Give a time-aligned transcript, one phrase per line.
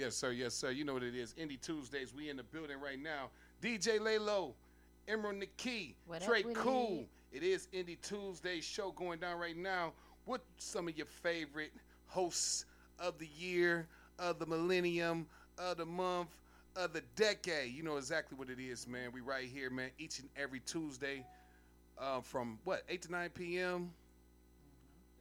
[0.00, 0.30] Yes, sir.
[0.30, 0.70] Yes, sir.
[0.70, 1.34] You know what it is.
[1.34, 2.14] Indie Tuesdays.
[2.14, 3.28] We in the building right now.
[3.62, 4.54] DJ Laylo,
[5.06, 7.04] Emerald Neki, What Tre KuL.
[7.30, 9.92] It is Indie Tuesday show going down right now.
[10.24, 11.72] What some of your favorite
[12.06, 12.64] hosts
[12.98, 15.26] of the year, of the millennium,
[15.58, 16.30] of the month,
[16.76, 17.74] of the decade?
[17.74, 19.10] You know exactly what it is, man.
[19.12, 21.26] We right here, man, each and every Tuesday,
[21.98, 23.92] uh, from what eight to nine p.m.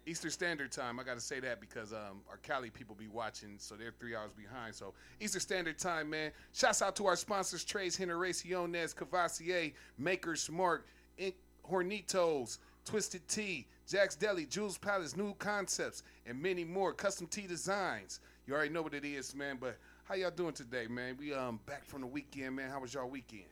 [0.06, 1.00] Eastern Standard Time.
[1.00, 4.16] I got to say that because um, our Cali people be watching, so they're three
[4.16, 4.76] hours behind.
[4.76, 6.32] So Eastern Standard Time, man.
[6.54, 11.34] Shouts out to our sponsors: Tres Generaciones, Cavassier, Maker's Mark, In-
[11.70, 16.94] Hornitos, Twisted Tea, Jack's Deli, Jules Palace, New Concepts, and many more.
[16.94, 18.20] Custom Tea Designs.
[18.48, 19.58] You already know what it is, man.
[19.60, 21.16] But how y'all doing today, man?
[21.20, 22.72] We um back from the weekend, man.
[22.72, 23.44] How was y'all weekend?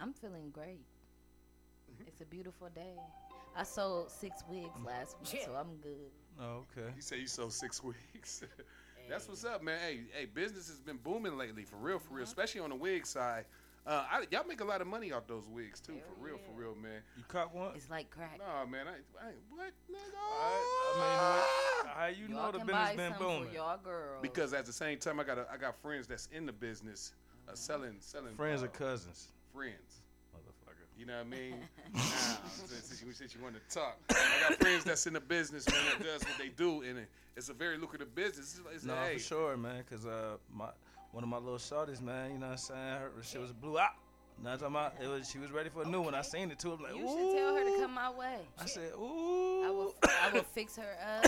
[0.00, 0.80] I'm feeling great.
[2.06, 2.96] It's a beautiful day.
[3.56, 6.10] I sold six wigs last week, so I'm good.
[6.40, 6.92] Oh, okay.
[6.96, 8.42] You say you sold six weeks.
[9.08, 9.78] That's what's up, man.
[9.80, 13.06] Hey, hey, business has been booming lately, for real, for real, especially on the wig
[13.06, 13.44] side.
[13.86, 16.58] Uh, I, y'all make a lot of money off those wigs too, for real, for
[16.58, 17.02] real, man.
[17.18, 17.72] You caught one?
[17.74, 18.38] It's like crack.
[18.38, 20.16] Nah, man, I, I what, nigga?
[20.16, 20.54] I,
[20.94, 23.48] I mean, what, how you Y'all know the business buy been some booming?
[23.50, 24.22] for y'all girls.
[24.22, 27.12] Because at the same time, I got a, I got friends that's in the business,
[27.46, 29.28] uh, selling, selling Friends uh, or cousins?
[29.52, 30.00] friends.
[30.94, 31.00] Motherfucker.
[31.00, 31.54] You know what I mean?
[31.94, 32.00] now,
[32.66, 35.80] since you, since you want to talk, I got friends that's in the business, man,
[35.98, 38.58] that does what they do, and it, it's a very lucrative business.
[38.58, 39.82] It's, it's No, hey, for sure, man.
[39.88, 40.68] Cause uh, my
[41.12, 42.32] one of my little shorties, man.
[42.32, 42.78] You know what I'm saying?
[42.78, 43.90] Her shit was blew out.
[44.42, 46.14] Now I'm talking about it was she was ready for a new one.
[46.14, 46.72] I seen it too.
[46.72, 47.08] I'm like, you ooh.
[47.08, 48.38] should tell her to come my way.
[48.58, 49.62] I said, ooh.
[49.64, 49.93] I will, I
[50.34, 51.24] will fix her up.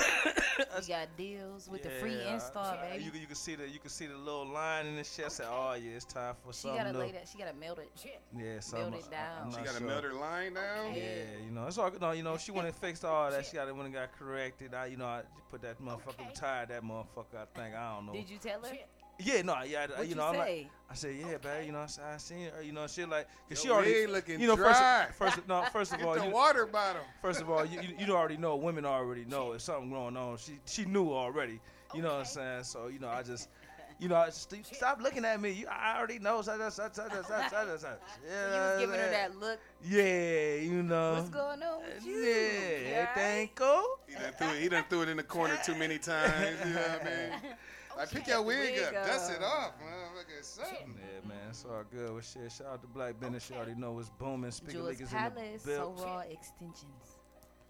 [0.81, 3.05] We got deals with the free Yeah, install, uh, baby.
[3.05, 5.25] You, can- you can see the you can see the little line in the shit.
[5.27, 6.99] I said, oh yeah, it's time for she something gotta new.
[6.99, 7.29] lay that.
[7.31, 7.91] She gotta melt it.
[8.37, 8.95] Yeah, something.
[8.95, 9.45] it down.
[9.47, 9.87] I'm she got to sure.
[9.87, 10.95] melt her line down.
[10.95, 11.03] Yeah,
[11.45, 13.47] you know, it's all no, you know, she went and fixed all that.
[13.47, 14.75] She got it when it got corrected.
[14.75, 17.37] I, you know, I put that motherfucker, tired that motherfucker.
[17.37, 18.13] I think I don't know.
[18.13, 18.77] Did you tell her?
[19.19, 20.69] Yeah, no, yeah, I, What you you know, I'm like.
[20.91, 23.27] I said, yeah, babe, you know, I, said, I seen her, you know, she like,
[23.49, 25.07] cause she already, looking you know, dry.
[25.19, 27.03] first, first, no, first of Get all, the you, water bottle.
[27.23, 30.37] first of all, you, you, you already know, women already know if something going on.
[30.37, 31.61] She, she knew already,
[31.95, 32.65] you know what I'm saying?
[32.65, 33.49] So, you know, I just,
[33.99, 35.51] you know, I just stop looking at me.
[35.53, 36.41] You, I already know.
[36.43, 36.79] So, You was
[38.79, 39.59] giving her that look.
[39.83, 41.15] Yeah, you know.
[41.15, 42.17] What's going on with you?
[42.17, 43.99] Yeah, You everything cool.
[44.07, 44.61] He done threw it.
[44.63, 46.57] He done threw it in the corner too many times.
[46.65, 47.33] You know what I mean?
[47.97, 49.43] Like pick your wig, Wig up, dust it up.
[49.45, 50.43] off, motherfucker.
[50.45, 50.95] Something.
[50.99, 52.11] Yeah, man, it's all good.
[52.13, 53.49] Well, shit, shout out to Black Business.
[53.49, 54.51] You already know it's booming.
[54.51, 57.17] Speaker Jules League is in Palace, the so raw extensions.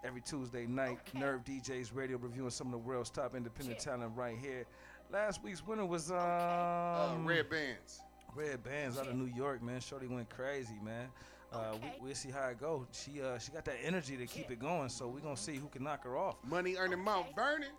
[0.04, 4.36] Every Tuesday night, Nerve DJs radio reviewing some of the world's top independent talent right
[4.40, 4.64] here.
[5.12, 8.00] Last week's winner was um, Uh, Red Bandz.
[8.34, 9.80] Red Bandz out of New York, man.
[9.80, 11.08] Shorty went crazy, man.
[11.52, 12.86] Uh, we, we'll see how it goes.
[12.92, 15.68] She uh, she got that energy to keep it going, so we're gonna see who
[15.68, 16.36] can knock her off.
[16.44, 17.70] Money earning Mount Vernon.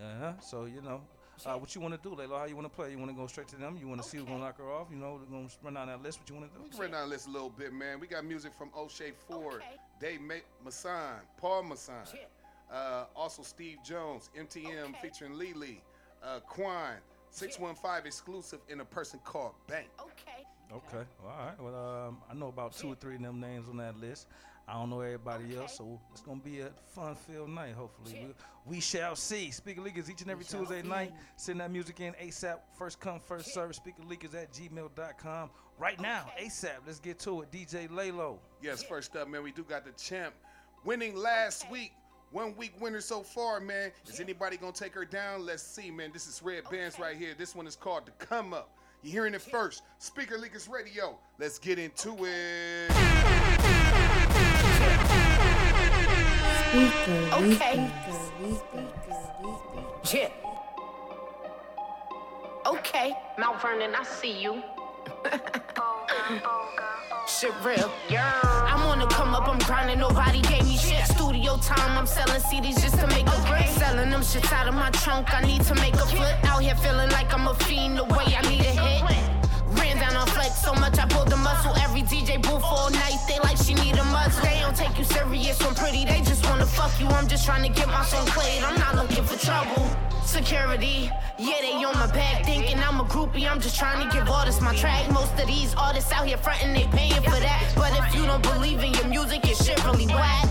[0.00, 0.32] Uh-huh.
[0.40, 1.00] So you know,
[1.46, 2.38] uh, what you want to do, Laylo?
[2.38, 2.90] How you want to play?
[2.90, 3.76] You want to go straight to them?
[3.80, 4.88] You want to see who's gonna knock her off?
[4.90, 6.20] You know, we're gonna run down that list.
[6.20, 6.62] What you want to do?
[6.62, 6.76] We do?
[6.76, 8.00] can run down the list a little bit, man.
[8.00, 9.62] We got music from Oshae Ford,
[10.00, 10.34] Dae Ma-
[10.64, 11.94] Masson, Paul Masson,
[12.72, 15.80] uh, also Steve Jones, MTM featuring Ley Ley,
[16.22, 16.94] uh, Kwon,
[17.30, 19.88] 615 exclusive, and a person called Bank.
[20.72, 21.04] Okay.
[21.22, 21.60] Well, all right.
[21.62, 24.26] Well, um, I know about two or three of them names on that list.
[24.66, 27.74] I don't know everybody else, so it's gonna be a fun-filled night.
[27.74, 28.28] Hopefully,
[28.66, 29.50] we, we shall see.
[29.50, 30.88] Speaker Leakers each and every Tuesday see.
[30.88, 31.12] night.
[31.36, 32.58] Send that music in ASAP.
[32.78, 33.72] First come, first serve.
[33.72, 35.50] Speakerleakers at gmail.com.
[35.78, 36.78] Right now, ASAP.
[36.86, 37.50] Let's get to it.
[37.50, 38.38] DJ Laylo.
[38.62, 40.34] Yes, first up, man, we do got the champ
[40.84, 41.92] winning last week.
[42.30, 43.92] One week winner so far, man.
[44.08, 45.44] Is anybody gonna take her down?
[45.44, 46.10] Let's see, man.
[46.12, 47.34] This is Red Bandz right here.
[47.36, 48.76] This one is called The Come Up.
[49.02, 49.82] You're hearing it first.
[49.98, 51.18] Speaker Leakers Radio.
[51.38, 52.90] Let's get into it.
[56.74, 57.88] Okay.
[60.12, 60.28] Yeah.
[62.66, 64.60] Okay, Mount Vernon, I see you.
[67.28, 67.92] shit real.
[68.10, 71.06] I'm on the come up, I'm grinding, nobody gave me shit.
[71.06, 73.66] Studio time, I'm selling CDs just to make a break.
[73.66, 76.34] Selling them shits out of my trunk, I need to make a foot.
[76.44, 79.33] Out here feeling like I'm a fiend, the way I need a hit.
[80.54, 81.74] So much I pulled the muscle.
[81.76, 84.42] Every DJ booth all night, they like she need a muzzle.
[84.44, 87.06] They don't take you serious when pretty, they just wanna fuck you.
[87.08, 89.84] I'm just trying to get my song played, I'm not looking for trouble.
[90.24, 93.48] Security, yeah, they on my back, thinking I'm a groupie.
[93.50, 95.10] I'm just trying to give artists my track.
[95.10, 97.72] Most of these artists out here frontin', they paying for that.
[97.76, 100.44] But if you don't believe in your music, your shit really whack.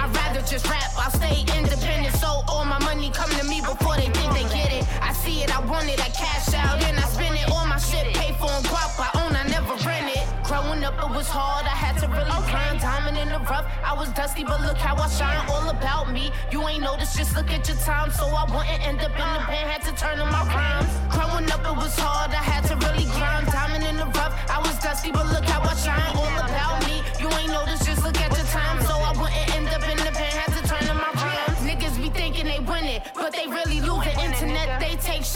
[0.00, 2.16] I'd rather just rap, I'll stay independent.
[2.16, 4.84] So all my money come to me before they think they get it.
[5.02, 7.50] I see it, I want it, I cash out, then I spend it.
[7.50, 9.17] All my shit paid for and I
[10.58, 12.80] Growing up, it was hard, I had to really grind.
[12.80, 15.46] Diamond in the rough, I was dusty, but look how I shine.
[15.48, 18.10] All about me, you ain't noticed, just look at your time.
[18.10, 20.90] So I wouldn't end up in the pen, had to turn on my rhymes.
[21.14, 22.32] Growing up, it was hard.
[22.32, 23.46] I had to really grind.
[23.46, 24.34] Diamond in the rough.
[24.50, 26.17] I was dusty, but look how I shine.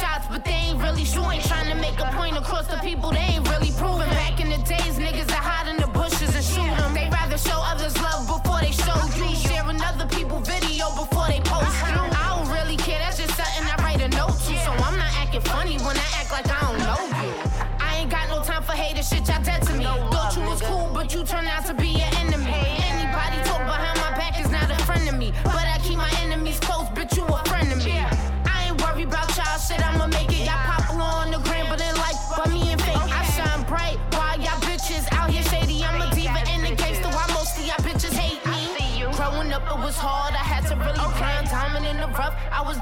[0.02, 1.40] Shots, but they ain't really shooting.
[1.52, 4.10] Trying to make a point across the people they ain't really proving.
[4.22, 5.91] Back in the days, niggas that hide in the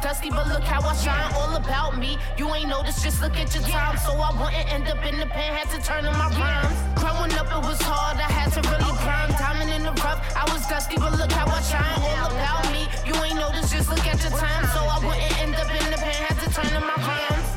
[0.01, 1.33] dusty, but look how I shine.
[1.35, 3.97] All about me, you ain't noticed, just look at your time.
[3.99, 6.79] So I wouldn't end up in the pen, had to turn to my rhymes.
[7.01, 9.37] Growing up, it was hard, I had to really grind.
[9.37, 12.01] Diamond in the rough, I was dusty, but look how I shine.
[12.19, 14.65] All about me, you ain't noticed, just look at your time.
[14.73, 17.49] So I wouldn't end up in the pen, had to turn to my rhymes.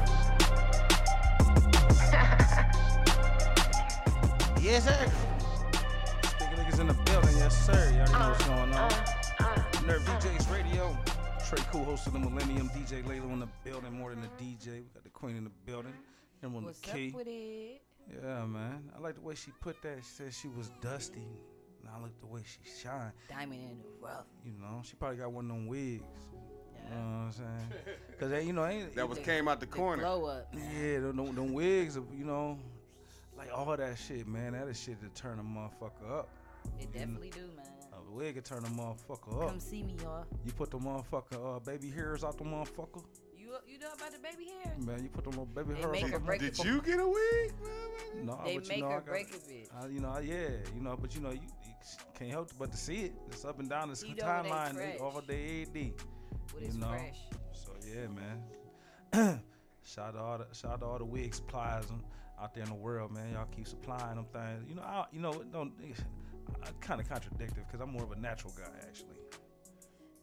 [4.64, 5.12] Yes, sir.
[6.24, 7.92] Speaking niggas in the building, yes, sir.
[7.94, 8.74] You already know what's going on.
[8.74, 9.06] Uh,
[9.40, 9.82] uh.
[9.86, 10.98] Nerve DJs Radio.
[11.50, 12.70] Tre KuL, host of the Millennium.
[12.70, 14.68] DJ Laylo in the building, more than a DJ.
[14.76, 15.94] We got the Queen in the building.
[16.42, 17.10] Him on What's the key.
[17.10, 17.82] up with it?
[18.24, 18.90] Yeah, man.
[18.96, 19.98] I like the way she put that.
[20.00, 21.22] She said she was dusty.
[21.82, 23.12] And I like the way she shine.
[23.30, 24.26] Diamond in the rough.
[24.46, 26.04] You know, she probably got one of them wigs.
[26.90, 27.72] You know what I'm saying?
[28.20, 30.04] Cause they, you know, ain't That was The- came out the The corner.
[30.04, 30.54] glow up.
[30.54, 32.58] yeah, them, them, them wigs, you know,
[33.38, 34.54] like all that shit, man.
[34.54, 36.30] That is shit to turn a motherfucker up.
[36.80, 37.66] It definitely do, man.
[38.08, 39.50] A wig can turn the motherfucker up.
[39.50, 40.26] Come see me, y'all.
[40.46, 43.04] You put the motherfucker uh, baby hairs out the motherfucker.
[43.38, 44.74] You you know about the baby hair?
[44.80, 46.82] Man, you put them little baby They hairs make out or the break Did you
[46.82, 47.54] get a wig?
[48.24, 49.68] No, They but make you know, or I got- break a bitch.
[49.76, 51.74] I, you know, I- yeah, you know, but you know, you, you
[52.16, 53.14] can't help but to see it.
[53.32, 55.00] It's up and down the You know when they timeline fresh.
[55.02, 55.92] all day, AD.
[56.54, 56.88] What you know.
[56.88, 57.20] fresh?
[57.54, 59.40] So yeah, man.
[59.84, 61.86] shout out to all the shout out to all the wig suppliers
[62.42, 63.34] out there in the world, man.
[63.34, 64.68] Y'all keep supplying them things.
[64.70, 65.72] You know, I, you know, it don't.
[66.62, 69.18] I kind of contradictive because I'm more of a natural guy actually.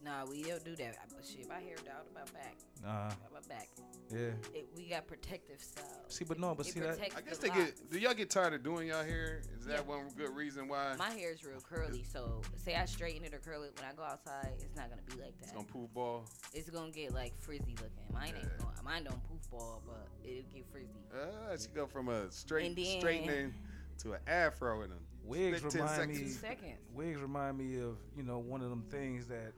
[0.03, 0.97] Nah, we don't do that.
[1.15, 2.55] But shit, my hair down to my back.
[2.83, 3.67] Uh, Got my back.
[4.11, 4.31] yeah.
[4.51, 5.87] It, we got protective styles.
[6.07, 6.97] See, but no, but It see that.
[7.15, 7.91] I guess the they get.
[7.91, 9.43] Do y'all get tired of doing y'all hair?
[9.59, 9.81] Is that Yeah.
[9.81, 13.37] one good reason why My hair is real curly, so say I straighten it or
[13.37, 15.43] curl it when I go outside, it's not gonna be like that.
[15.43, 16.25] it's gonna poof ball?
[16.51, 18.11] It's gonna get like frizzy looking.
[18.11, 18.39] Mine Yeah.
[18.41, 18.73] ain't going.
[18.83, 20.87] Mine don't poof ball, but it'll get frizzy.
[21.13, 23.53] Uh, she go from a straight then- straightening
[24.03, 26.19] to an afro in a Wigs split 10 remind seconds.
[26.19, 26.25] me.
[26.25, 26.77] Two seconds.
[26.93, 29.53] Wigs remind me of you know one of them things that,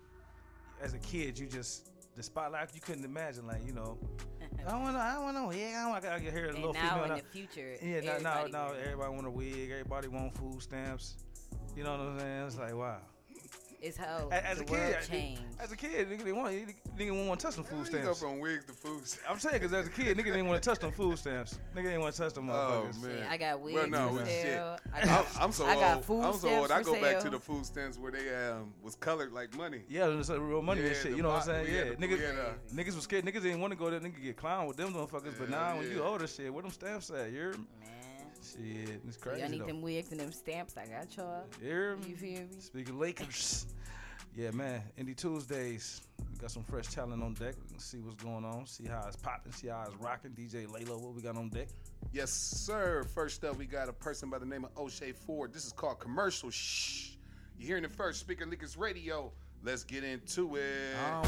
[0.82, 3.48] as a kid, you just the spotlight you couldn't imagine.
[3.48, 3.98] Like you know,
[4.68, 6.90] I want to, I want to, yeah, I want to hear a and little now
[6.90, 7.04] female.
[7.06, 9.72] in now- the future, Yeah, now, now, now everybody want a wig.
[9.72, 11.16] Everybody want food stamps.
[11.76, 12.46] You know what I'm saying?
[12.48, 12.98] It's like wow.
[13.84, 15.42] It's how A- As the a world kid, I- changed.
[15.60, 17.92] as a kid, nigga didn't want, nigga didn't want to touch them food How you
[17.92, 18.20] go stamps.
[18.22, 19.30] from wigs to food stamps?
[19.30, 21.60] I'm saying, cause as a kid, nigga didn't want to touch them food stamps.
[21.76, 22.54] Nigga didn't want to touch them motherfuckers.
[22.72, 23.02] Oh motherfuckers.
[23.04, 24.42] man, Shit, I got wigs Well, no, for well, shit.
[24.44, 24.78] sale.
[24.94, 26.06] I I'm, got, I'm so I got old.
[26.06, 26.72] food I'm so old.
[26.72, 29.82] I go for back to the food stamps where they um was colored like money.
[29.90, 31.18] Yeah, it's like real money and shit.
[31.18, 31.66] You know what I'm saying?
[31.66, 33.26] we Yeah, the- niggas, we had a- niggas was scared.
[33.26, 34.00] Niggas didn't want to go there.
[34.00, 35.38] Nigga get clown with them motherfuckers.
[35.38, 36.04] but Yeah, now when you yeah.
[36.04, 37.34] older, shit, where them stamps at?
[37.34, 37.68] You're Man,
[38.42, 39.02] shit.
[39.08, 39.42] It's crazy.
[39.42, 39.66] y'all need though.
[39.68, 40.76] them wigs and them stamps.
[40.78, 41.44] I got y'all.
[41.62, 42.48] You're You feel me?
[42.60, 43.66] Speaking of Lakers,
[44.36, 44.82] yeah, man.
[45.00, 46.02] Indie Tuesdays.
[46.32, 47.56] We got some fresh talent on deck.
[47.62, 48.66] We can see what's going on.
[48.66, 49.52] See how it's popping.
[49.52, 50.32] See how it's rocking.
[50.32, 51.68] DJ Laylo, what we got on deck?
[52.12, 53.04] Yes, sir.
[53.14, 55.54] First up, we got a person by the name of Oshae Ford.
[55.54, 57.12] This is called Commercial Shh.
[57.58, 58.20] You're hearing it first.
[58.20, 59.32] Speaker Leakers Radio.
[59.64, 60.94] Let's get into it.
[61.12, 61.24] Um,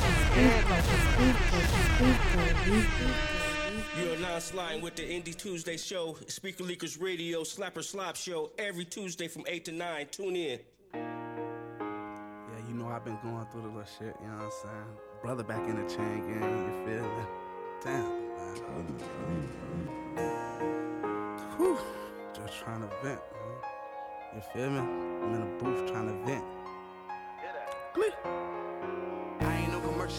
[3.97, 8.83] You're now sliding with the Indie Tuesday show, Speaker Leakers Radio, Slapper Slop Show, every
[8.83, 10.07] Tuesday from 8 to 9.
[10.11, 10.59] Tune in.
[12.95, 14.97] Yeah, you know I've been going through the little shit, you know what I'm saying?
[15.21, 17.23] Brother back in the chain gang, you feel me?
[17.83, 18.03] Damn,
[18.37, 18.85] man.
[21.57, 21.77] Whew.
[22.33, 23.57] Just trying to vent, man.
[24.35, 24.79] You feel me?
[24.79, 26.43] I'm in a booth trying to vent.
[27.93, 28.13] Glee.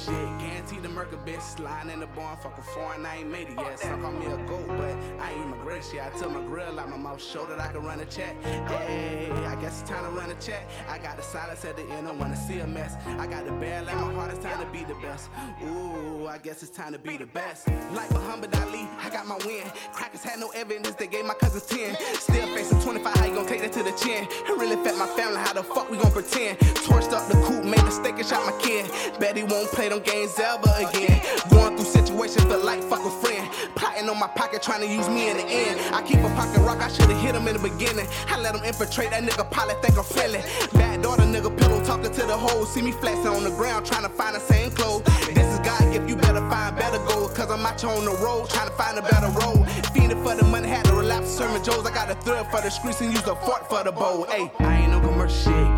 [0.05, 1.43] Shit, guaranteed the murder bitch.
[1.43, 3.79] Sliding in the barn, fuck a foreign, I ain't made it yet.
[3.79, 6.13] Some call me a goat, but I ain't my greatest yet.
[6.13, 8.35] I tell my grill out my mouth, show that I can run a check.
[8.43, 10.69] Hey, I guess it's time to run a check.
[10.89, 12.95] I got the silence at the end, I wanna see a mess.
[13.19, 15.31] I got the bad like my heart, it's time to be the best.
[15.65, 17.69] Ooh, I guess it's time to be the best.
[17.93, 19.67] Like Muhammad Ali, I got my win.
[19.93, 21.97] Crackers had no evidence, they gave my cousins 10.
[22.15, 24.27] Still facing 25, how you gonna take that to the chin?
[24.31, 26.59] It really affect my family, how the fuck we gon' pretend?
[26.87, 28.91] Torched up the coop, made a mistake and shot my kid.
[29.19, 31.21] Bet he won't play them games ever again.
[31.51, 33.49] Going through situations, feel like fuck a friend.
[33.75, 35.81] Plotting on my pocket trying to use me in the end.
[35.95, 38.07] I keep a pocket rock, I should've hit him in the beginning.
[38.29, 40.43] I let him infiltrate that nigga pilot, think I'm feeling.
[40.73, 42.65] Bad daughter nigga pillow talking to the hole.
[42.67, 45.03] See me flexing on the ground, trying to find the same clothes.
[45.35, 47.33] This is God gift, you better find better goals.
[47.35, 49.69] Cause I'm out here on the road, trying to find a better road.
[49.93, 51.87] Feeding for the money, had to relapse sermon Joe's.
[51.87, 54.25] I got a thread for the streets and use a fork for the bowl.
[54.25, 55.76] Hey, I ain't no commercial shit,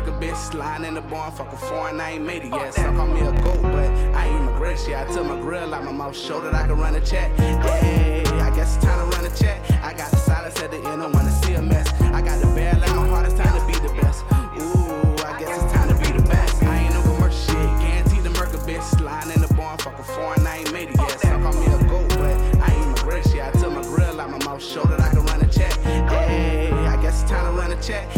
[0.00, 0.36] the murder bitch.
[0.36, 2.74] Sliding in the barn, fuck a foreign, I ain't made it yet.
[2.74, 4.96] Some call me a goat, but I ain't great shit.
[4.96, 7.30] I tell my grill out my mouth, show that I can run a check.
[7.38, 9.58] Hey, I guess it's time to run a check.
[9.82, 11.88] I got the silence at the end, I wanna see a mess.
[12.00, 14.24] I got the bad like my heart, it's time to be the best.
[14.60, 16.62] Ooh, I guess it's time to be the best.
[16.62, 18.82] I ain't no commercial shit, guaranteed the murder bitch.
[18.98, 21.20] Sliding in the barn, fuck a foreign, I ain't made it yet.
[21.20, 23.42] Some call me a goat, but I ain't great shit.
[23.42, 25.72] I tell my grill out my mouth, show that I can run a check.
[25.82, 28.08] Hey, I guess it's time to run a check.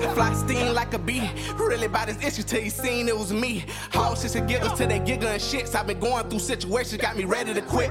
[0.00, 1.30] Butterfly, sting like a bee.
[1.56, 3.64] Really about this issue till you seen it was me.
[3.94, 5.74] All shit and giggles till they giggle and shits.
[5.74, 7.90] I've been going through situations, got me ready to quit.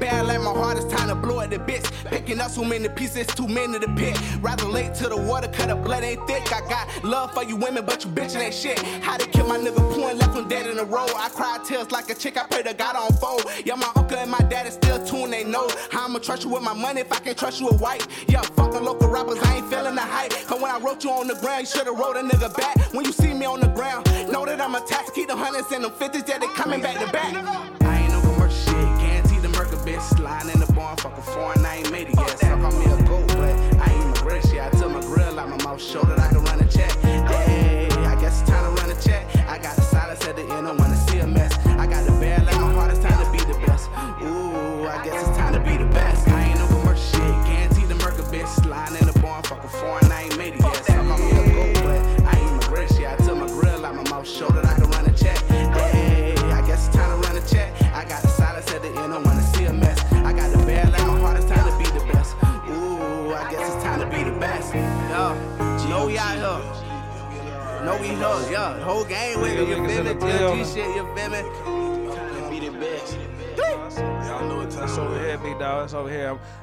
[0.00, 1.90] Bad like my heart, it's time to blow at the bits.
[2.06, 4.16] Picking up so many pieces, too many to pick.
[4.40, 6.50] Rather late to the water, cut the blood ain't thick.
[6.52, 8.78] I got love for you women, but you bitchin' ain't shit.
[9.02, 11.10] How they kill my nigga point, left him dead in the road.
[11.16, 13.44] I cry tears like a chick, I pray to God on fold.
[13.64, 15.68] Yeah, my uncle and my daddy still tune, they know.
[15.90, 18.06] How I'ma trust you with my money if I can't trust you with white.
[18.26, 20.32] Yeah, fucking local rappers, I ain't feeling the hype.
[20.46, 22.76] Cause when I wrote you on the ground, you should've wrote a nigga back.
[22.92, 25.14] When you see me on the ground, know that I'm attached.
[25.14, 27.34] Keep the hundreds and them fifties, yeah, they coming back to back.
[27.82, 30.02] I ain't no commercial shit, guaranteed the murder bitch.
[30.16, 32.38] Sliding in the barn, fuck a foreign, I ain't made it yet.
[32.38, 34.60] Some call me a goat, but I ain't my shit.
[34.60, 36.41] I tell my grill out my mouth, show that I can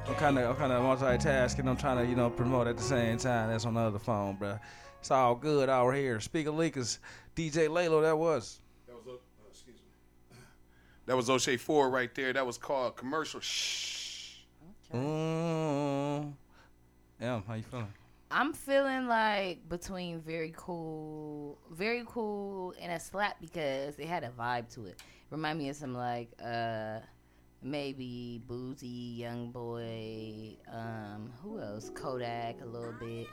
[0.05, 1.67] I'm, I'm kind of, I'm kind of multitasking.
[1.67, 3.50] I'm trying to, you know, promote at the same time.
[3.50, 4.57] That's on the other phone, bro.
[5.00, 6.19] It's all good out here.
[6.19, 7.00] Speaker Leakers,
[7.36, 8.59] DJ Laylo, that was.
[8.88, 10.38] That was, O- oh, excuse me.
[11.05, 12.33] That was Oshae Ford right there.
[12.33, 13.39] That was called commercial.
[13.39, 14.39] Shh.
[14.93, 16.33] Mm.
[17.21, 17.93] Yeah, how you feeling?
[18.31, 24.29] I'm feeling like between very cool, very cool, and a slap because it had a
[24.29, 25.01] vibe to it.
[25.31, 27.00] Remind me of some like uh
[27.61, 31.91] maybe Boosie, Young Boy, um, who else?
[31.93, 33.27] Kodak a little bit.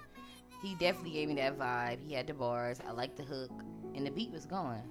[0.62, 1.98] He definitely gave me that vibe.
[2.06, 2.80] He had the bars.
[2.86, 3.50] I like the hook,
[3.94, 4.82] and the beat was going.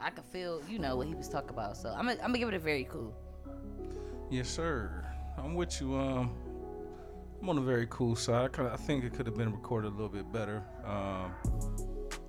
[0.00, 1.76] I could feel, you know, what he was talking about.
[1.76, 3.14] So I'm gonna, I'm gonna give it a very cool.
[4.30, 5.04] Yes, sir.
[5.36, 5.96] I'm with you.
[5.96, 6.34] Um,
[7.40, 8.58] I'm on the very cool side.
[8.58, 10.62] I think it could have been recorded a little bit better.
[10.84, 11.32] Um,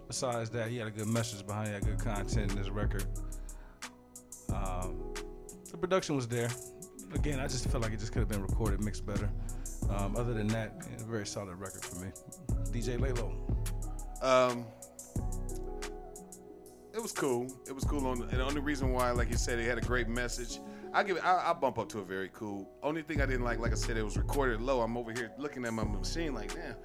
[0.07, 3.05] besides that, he had a good message behind it, good content in this record.
[4.53, 5.13] Um,
[5.71, 6.49] the production was there.
[7.13, 9.29] Again, I just felt like it just could have been recorded, mixed better.
[9.89, 12.11] Um, other than that, yeah, a very solid record for me.
[12.71, 13.33] DJ Laylo.
[14.23, 14.65] Um,
[16.93, 17.47] it was cool.
[17.67, 18.05] It was cool.
[18.07, 20.59] On and the only reason why, like you said, it had a great message.
[20.93, 21.25] I give it.
[21.25, 22.69] I, I bump up to a very cool.
[22.83, 24.81] Only thing I didn't like, like I said, it was recorded low.
[24.81, 26.75] I'm over here looking at my machine, like, damn,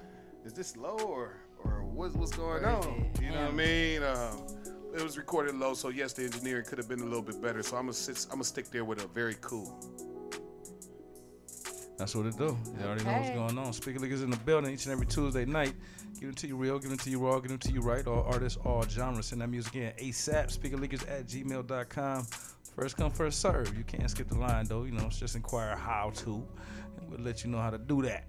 [0.45, 3.11] is this low or or what's what's going on?
[3.21, 4.03] You know what I mean?
[4.03, 7.41] Um, it was recorded low, so yes, the engineering could have been a little bit
[7.41, 7.61] better.
[7.61, 9.77] So I'm gonna sit, I'm gonna stick there with a very cool.
[11.97, 12.57] That's what it do.
[12.79, 13.73] You already know what's going on.
[13.73, 15.73] Speaker League in the building each and every Tuesday night.
[16.19, 18.05] Give it to you real, give it to you raw, give it to you right.
[18.05, 19.27] All artists, all genres.
[19.27, 20.57] Send that music in ASAP.
[20.57, 22.27] Speakerleakers at gmail.com.
[22.75, 23.75] First come, first serve.
[23.77, 24.83] You can't skip the line though.
[24.83, 26.45] You know, it's just inquire how to.
[26.97, 28.25] And we'll let you know how to do that.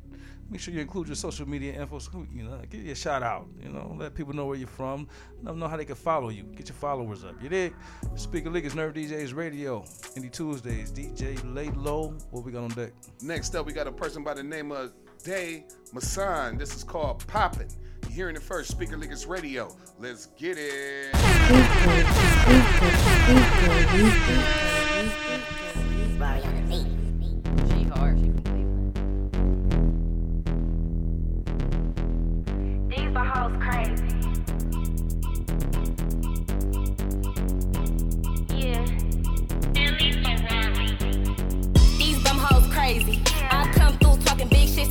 [0.48, 1.98] Make sure you include your social media info.
[1.98, 3.48] So, you know, give you a shout out.
[3.60, 5.08] You know, let people know where you're from.
[5.42, 6.44] Let them know how they can follow you.
[6.44, 7.42] Get your followers up.
[7.42, 7.74] You dig?
[8.14, 9.82] Speaker League is Nerve DJs Radio.
[10.14, 10.92] Indie Tuesdays.
[10.92, 12.22] DJ Laylo.
[12.30, 12.92] What we got on deck?
[13.22, 14.92] Next up, we got a person by the name of
[15.24, 16.58] Dae Masson.
[16.58, 17.68] This is called Poppin'.
[18.02, 18.70] You're hearing it first.
[18.70, 19.76] Speaker Leakers Radio.
[19.98, 21.12] Let's get it.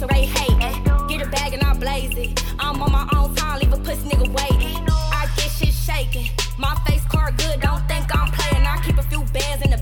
[0.07, 2.43] Get a bag and I blaze it.
[2.59, 4.77] I'm on my own time, leave a pussy nigga waiting.
[4.89, 6.29] I get shit shaking.
[6.57, 8.65] My face card good, don't think I'm playing.
[8.65, 8.94] I keep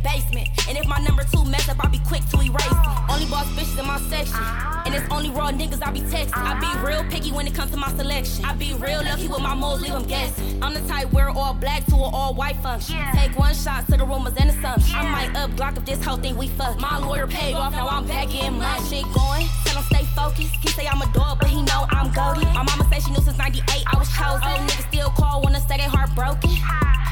[0.03, 0.49] basement.
[0.67, 2.77] And if my number two mess up, I'll be quick to erase.
[3.09, 4.43] Only boss bitches in my section.
[4.85, 6.31] And it's only raw niggas I be texting.
[6.35, 8.45] I be real picky when it comes to my selection.
[8.45, 10.61] I be real lucky with my mold, leave them guessing.
[10.61, 12.97] I'm the type wear all black to an all white function.
[13.13, 14.93] Take one shot to the rumors and assumptions.
[14.93, 16.79] I might up Glock if this whole thing we fuck.
[16.79, 19.47] My lawyer paid off, now I'm back in my shit going.
[19.65, 20.55] Tell him stay focused.
[20.61, 22.47] He say I'm a dog, but he know I'm goaded.
[22.53, 24.43] My mama say she knew since 98 I was chosen.
[24.43, 26.51] Old niggas still call, wanna say they heartbroken.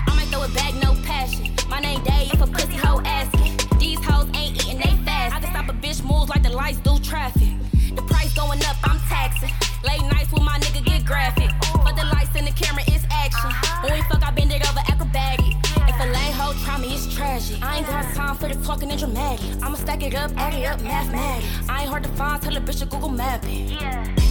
[0.07, 1.53] I might throw it back, no passion.
[1.69, 3.57] My name Dave, if a pussy hoe asking.
[3.79, 5.35] These hoes ain't eating, they fast.
[5.35, 7.49] I can stop a bitch moves like the lights do traffic.
[7.95, 9.51] The price going up, I'm taxing.
[9.83, 11.49] Late nights with my nigga get graphic.
[11.83, 13.51] But the lights and the camera is action.
[13.83, 15.55] When we fuck, I bend it over acrobatic.
[15.89, 17.57] If a lame hoe try me, it's tragic.
[17.61, 19.45] I ain't got time for the talking and dramatic.
[19.63, 21.47] I'ma stack it up, add it up, mathematics.
[21.67, 23.79] I ain't hard to find, tell a bitch to Google map it.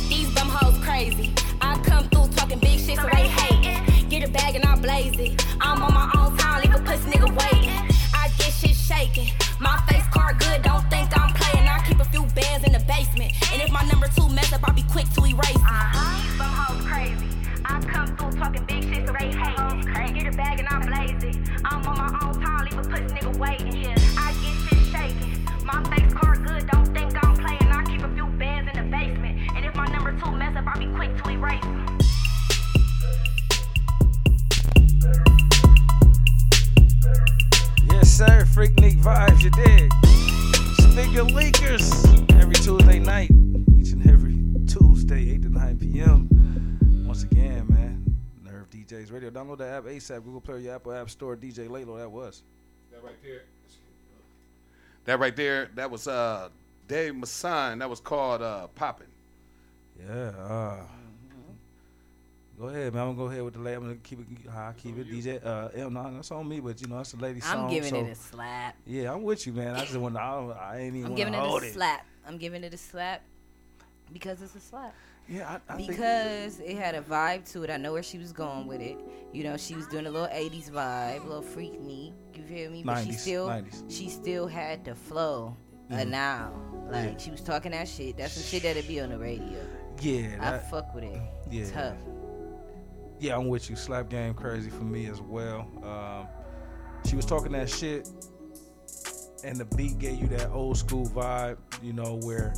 [0.08, 1.34] These dumb hoes crazy.
[1.60, 3.99] I come through talking big shit, so they hate.
[4.10, 5.46] Get a bag and I blaze it.
[5.60, 7.70] I'm on my own time, leave a pussy nigga waiting.
[8.12, 9.30] I get shit shaking.
[9.60, 11.68] My face card good, don't think I'm playing.
[11.68, 13.32] I keep a few bands in the basement.
[13.52, 15.62] And if my number two mess up, I'll be quick to erase it.
[15.62, 16.38] Uh-huh.
[16.38, 17.28] Some hoes crazy.
[17.64, 20.14] I come through talking big shit, so they hate.
[20.14, 21.36] Get a bag and I blaze it.
[21.64, 23.86] I'm on my own time, leave a pussy nigga waiting.
[23.86, 23.99] I
[38.00, 38.44] Yes, sir.
[38.46, 39.92] Freaknik vibes, you dig?
[40.80, 43.30] Speaker leakers every Tuesday night,
[43.78, 47.04] each and every Tuesday, 8 to 9 p.m.
[47.06, 48.02] Once again, man,
[48.42, 49.28] Nerve DJs Radio.
[49.28, 51.36] Download the app ASAP, Google Play, or your Apple App Store.
[51.36, 52.40] DJ Laylo, that was.
[52.90, 53.42] That right there.
[55.04, 55.68] That right there.
[55.74, 56.48] That was uh
[56.88, 57.80] Dae Masson.
[57.80, 59.08] That was called uh Poppin'.
[60.08, 60.30] Yeah.
[60.38, 60.76] Uh,
[62.60, 63.02] Go ahead, man.
[63.02, 63.76] I'm gonna go ahead with the lady.
[63.76, 65.10] I'm gonna keep it I keep it.
[65.10, 67.64] DJ, uh, M, no, that's on me, but you know that's the lady song.
[67.64, 68.76] I'm giving so, it a slap.
[68.84, 69.76] Yeah, I'm with you, man.
[69.76, 70.20] I just want to.
[70.20, 71.10] I, I ain't even.
[71.10, 72.04] I'm giving it a slap.
[72.26, 73.22] I'm giving it a slap
[74.12, 74.94] because it's a slap.
[75.26, 77.70] Yeah, I, I think- because it had a vibe to it.
[77.70, 78.98] I know where she was going with it.
[79.32, 82.12] You know, she was doing a little '80s vibe, a little freak me.
[82.34, 82.82] You feel me?
[82.84, 83.84] But she still, 90s.
[83.88, 85.56] she still had the flow.
[85.90, 86.08] Mhm.
[86.08, 86.52] now,
[86.90, 87.18] like Yeah.
[87.18, 88.18] she was talking that shit.
[88.18, 89.66] That's some shit that'd be on the radio.
[90.02, 91.20] Yeah, I fuck with it.
[91.50, 91.70] Yeah.
[91.70, 91.96] Tough.
[93.20, 93.76] Yeah, I'm with you.
[93.76, 95.68] Slap game crazy for me as well.
[95.84, 96.26] Um,
[97.06, 98.08] she was talking that shit,
[99.44, 102.54] and the beat gave you that old school vibe, you know, where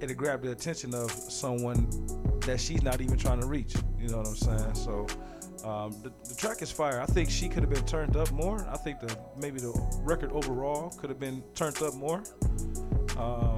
[0.00, 1.90] it grabbed the attention of someone
[2.46, 3.74] that she's not even trying to reach.
[3.98, 4.74] You know what I'm saying?
[4.74, 5.06] So
[5.68, 7.00] um, the, the track is fire.
[7.00, 8.64] I think she could have been turned up more.
[8.70, 9.72] I think the maybe the
[10.04, 12.22] record overall could have been turned up more.
[13.18, 13.56] Um,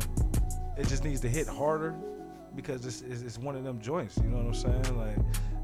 [0.79, 1.95] it just needs to hit harder
[2.55, 4.17] because it's, it's, it's one of them joints.
[4.19, 4.99] You know what I'm saying?
[4.99, 5.19] Like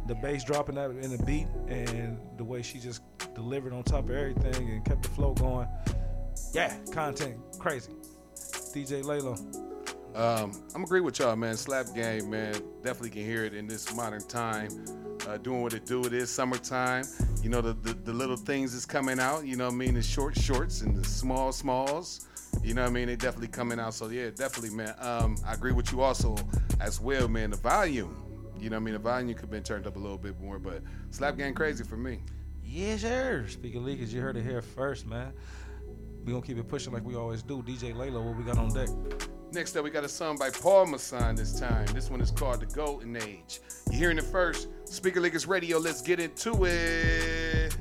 [0.07, 3.03] the bass dropping that in the beat and the way she just
[3.35, 5.69] delivered on top of everything and kept the flow going.
[6.53, 7.93] Yeah, content crazy.
[8.35, 9.37] DJ Laylo.
[10.15, 11.57] Um, I'm agree with y'all, man.
[11.57, 12.55] Slap game, man.
[12.83, 14.69] Definitely can hear it in this modern time.
[15.29, 16.05] Uh, doing what it do.
[16.05, 17.05] It is summertime.
[17.43, 19.47] You know the, the the little things is coming out.
[19.47, 19.95] You know what I mean?
[19.95, 22.27] The short shorts and the small smalls.
[22.63, 23.07] You know what I mean?
[23.07, 23.95] They definitely coming out.
[23.95, 24.95] So yeah, definitely, man.
[24.99, 26.37] Um, I agree with you also
[26.81, 27.51] as well, man.
[27.51, 28.25] The volume.
[28.61, 28.95] You know what I mean?
[28.95, 31.85] The volume could have been turned up a little bit more, but slap game crazy
[31.85, 32.21] for me.
[32.65, 33.47] Yes, sir.
[33.49, 35.33] Speaking of leakers, you heard it here first, man.
[36.25, 37.63] We gonna keep it pushing like we always do.
[37.63, 38.89] DJ Laylo, what we got on deck?
[39.53, 41.87] Next up, we got a song by Paul Masson this time.
[41.95, 43.61] This one is called The Golden Age.
[43.91, 44.69] You're hearing it first.
[44.85, 47.75] Speaker Leakers Radio, let's get into it.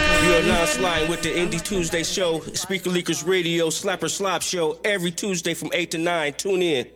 [0.36, 5.10] Are now sliding with the Indie Tuesday show, Speaker Leakers Radio, Slapper Slop show, every
[5.10, 6.34] Tuesday from 8 to 9.
[6.34, 6.86] Tune in.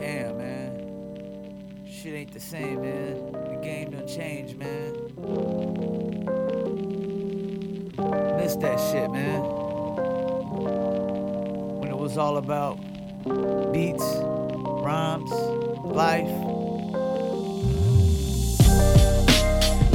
[0.00, 1.84] Damn, man.
[1.86, 3.32] Shit ain't the same, man.
[3.32, 4.94] The game don't change, man.
[8.38, 9.42] Miss that shit, man.
[11.80, 12.78] When it was all about
[13.74, 14.06] beats,
[14.82, 15.30] rhymes,
[15.84, 16.55] life.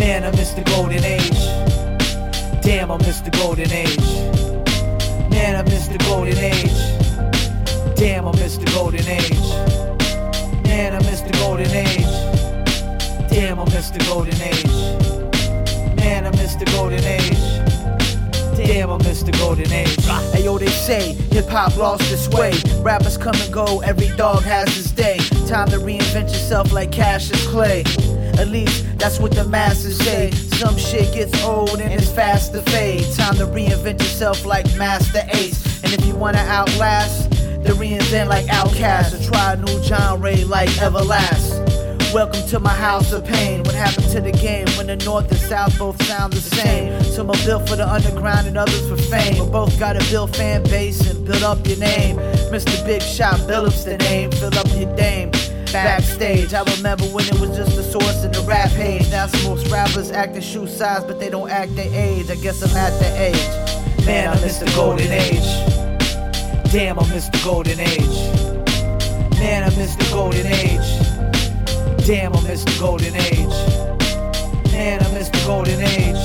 [0.02, 1.42] Man, I miss the golden age.
[2.64, 4.00] Damn, I miss the golden age.
[5.30, 7.96] Man, I miss the golden age.
[7.96, 9.40] Damn, I miss the golden age.
[10.64, 13.30] Man, I miss the golden age.
[13.30, 15.96] Damn, I miss the golden age.
[15.98, 17.62] Man, I miss the golden age.
[18.58, 20.04] Damn, I miss the golden age.
[20.34, 22.54] Hey yo, they say hip hop lost its way.
[22.82, 25.20] Rappers come and go, every dog has his day.
[25.48, 27.84] Time to reinvent yourself like Cassius Clay.
[28.40, 30.30] At least that's what the masses say.
[30.62, 33.12] Some shit gets old and it's fast to fade.
[33.16, 35.84] Time to reinvent yourself like Masta Ace.
[35.84, 40.70] And if you wanna outlast, then reinvent like Outkast or try a new genre like
[40.78, 42.14] Everlast.
[42.14, 43.64] Welcome to my house of pain.
[43.64, 47.02] What happened to the game when the north and south both sound the same?
[47.06, 49.40] Some are built for the underground and others for fame.
[49.40, 52.18] But both gotta build fan base and build up your name.
[52.52, 52.86] Mr.
[52.86, 55.32] Big Shot, Phillips the name, fill up your dame.
[55.72, 59.10] Backstage, I remember when it was just the source and the rap page.
[59.10, 62.30] Now most rappers act their shoe size, but they don't act their age.
[62.30, 64.06] I guess I'm at the age.
[64.06, 66.72] Man, I miss the golden age.
[66.72, 68.52] Damn, I miss the golden age.
[69.40, 72.06] Man, I miss the golden age.
[72.06, 74.72] Damn, I miss the golden age.
[74.72, 76.22] Man, I miss the golden age.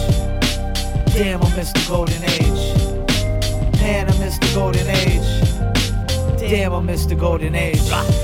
[1.14, 2.76] Damn, I miss the golden age.
[3.80, 5.36] Man, I miss the golden age.
[6.48, 7.80] Damn, I miss the golden age.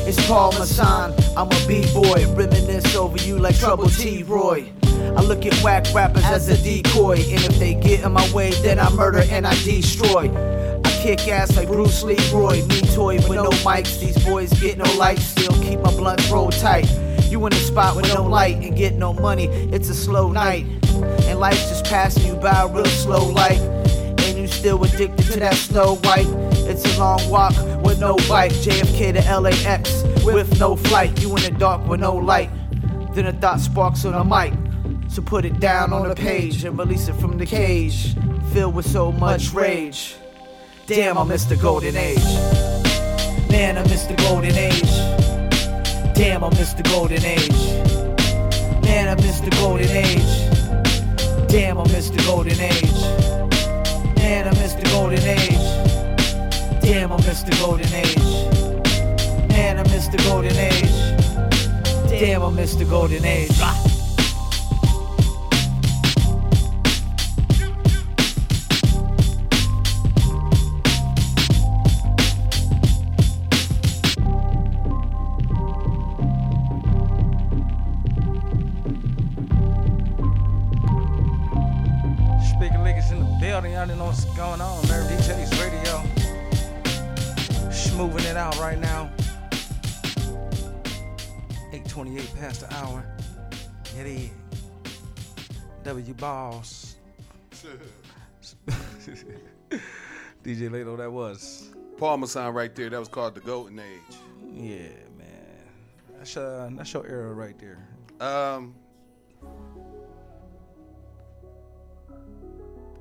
[0.06, 2.32] It's Paul Masson, I'm a B-boy.
[2.36, 4.22] Reminisce over you like Trouble T.
[4.22, 4.72] Roy.
[4.84, 7.16] I look at whack rappers as a decoy.
[7.16, 10.30] And if they get in my way, then I murder and I destroy.
[10.84, 12.64] I kick ass like Bruce Leroy.
[12.66, 13.98] Me toy with no mics.
[13.98, 15.24] These boys get no lights.
[15.24, 16.88] Still keep my blunt roll tight.
[17.28, 19.46] You in a spot with no light and get no money.
[19.46, 20.64] It's a slow night.
[21.26, 23.58] And life's just passing you by real slow like.
[23.58, 26.28] And you still addicted to that snow white.
[26.68, 28.52] It's a long walk with no bike.
[28.52, 31.20] JFK to LAX with no flight.
[31.20, 32.50] You in the dark with no light.
[33.14, 34.54] Then a thought sparks on a mic.
[35.10, 38.16] So put it down on the page and release it from the cage.
[38.52, 40.16] Filled with so much rage.
[40.86, 42.24] Damn, I miss the golden age.
[43.50, 44.82] Man, I miss the golden age.
[46.14, 47.50] Damn, I miss the golden age.
[48.82, 51.48] Man, I miss the golden age.
[51.48, 54.16] Damn, I miss the golden age.
[54.16, 55.71] Man, I miss the golden age.
[56.82, 58.16] Damn, I miss the golden age.
[59.48, 60.90] Man, I miss the golden age.
[62.10, 63.50] Damn, I miss the golden age.
[82.50, 84.86] Speaking Lickers in the building, y'all didn't know what's going on.
[84.88, 86.21] Nerve DJs Radio.
[87.82, 89.10] Schmoving it out right now.
[91.72, 93.04] 828 past the hour.
[93.98, 94.30] It is.
[95.82, 96.96] W Boss.
[100.44, 101.70] DJ Laylo, that was.
[101.96, 102.88] Paul Masson right there.
[102.88, 104.16] That was called the Golden Age.
[104.52, 105.28] Yeah, man.
[106.18, 107.88] That's, uh, that's your era right there.
[108.20, 108.74] Um,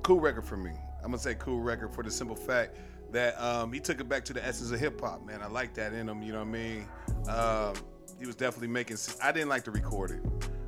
[0.02, 0.72] cool record for me.
[0.98, 2.76] I'm gonna say cool record for the simple fact
[3.12, 5.42] that um, he took it back to the essence of hip hop, man.
[5.42, 6.22] I like that in him.
[6.22, 6.88] You know what I mean?
[7.28, 7.74] Um,
[8.18, 8.96] he was definitely making.
[9.22, 10.20] I didn't like the recording.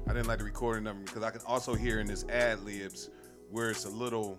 [0.07, 2.63] I didn't like the recording of him because I can also hear in his ad
[2.63, 3.11] libs
[3.51, 4.37] where it's a little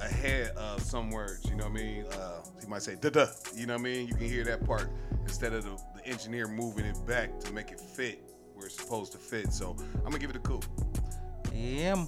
[0.00, 1.44] ahead of some words.
[1.48, 2.04] You know what I mean?
[2.06, 3.26] Uh, he might say da da.
[3.54, 4.08] You know what I mean?
[4.08, 4.90] You can hear that part
[5.22, 8.22] instead of the, the engineer moving it back to make it fit
[8.54, 9.52] where it's supposed to fit.
[9.52, 10.64] So I'm gonna give it a cool.
[11.54, 12.04] Yeah.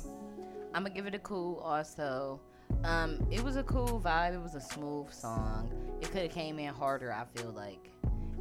[0.75, 2.41] I'm gonna give it a cool also.
[2.83, 4.35] Um, it was a cool vibe.
[4.35, 5.71] It was a smooth song.
[6.01, 7.13] It could have came in harder.
[7.13, 7.91] I feel like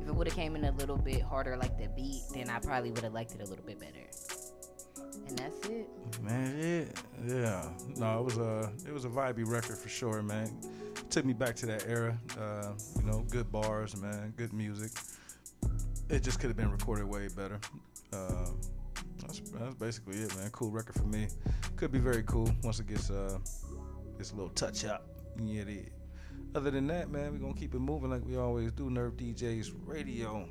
[0.02, 2.60] if it would have came in a little bit harder, like the beat, then I
[2.60, 4.06] probably would have liked it a little bit better.
[5.28, 5.88] And that's it.
[6.22, 6.92] Man,
[7.28, 7.70] yeah, yeah.
[7.96, 10.50] No, it was a it was a vibey record for sure, man.
[11.10, 12.18] Took me back to that era.
[12.40, 14.92] Uh, you know, good bars, man, good music.
[16.10, 17.60] It just could have been recorded way better.
[18.12, 18.48] Uh,
[19.20, 20.50] that's, that's basically it, man.
[20.52, 21.28] Cool record for me.
[21.76, 23.38] Could be very cool once it gets uh
[24.18, 25.08] gets a little touch up.
[25.42, 25.90] Yeah, it is.
[26.56, 28.90] Other than that, man, we're gonna keep it moving like we always do.
[28.90, 30.48] Nerve DJs Radio.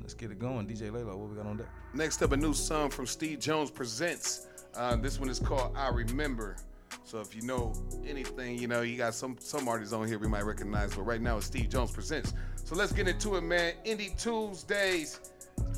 [0.00, 0.66] Let's get it going.
[0.66, 1.66] DJ Laylo, what we got on deck?
[1.92, 4.46] Next up, a new song from Steve Jones presents.
[4.74, 6.56] Uh, this one is called "I Remember."
[7.04, 7.72] So if you know
[8.06, 11.20] anything, you know you got some some artists on here we might recognize, but right
[11.20, 12.32] now it's Steve Jones presents.
[12.64, 13.74] So let's get into it, man.
[13.84, 15.20] Indie Tuesdays,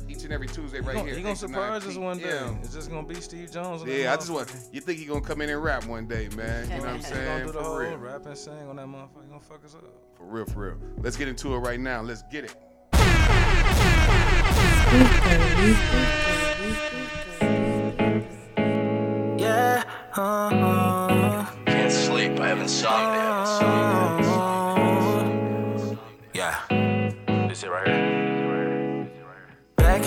[0.09, 1.15] each and every Tuesday right he gonna, here.
[1.15, 2.23] He gonna 8 to 9 surprise us one day.
[2.25, 2.59] PM.
[2.63, 3.83] It's just gonna be Steve Jones.
[3.85, 4.53] Yeah, I just want.
[4.71, 6.69] You think he gonna come in and rap one day, man?
[6.69, 7.45] You know what I'm He gonna saying?
[7.47, 9.23] do the For whole real, rap and sing on that motherfucker.
[9.23, 9.83] He gonna fuck us up.
[10.17, 10.77] for real, for real.
[10.97, 12.01] Let's get into it right now.
[12.01, 12.55] Let's get it.
[19.37, 19.83] Yeah.
[20.15, 21.45] Uh-huh.
[21.65, 23.21] Can't sleep, I have insomnia.
[23.61, 24.30] Yeah.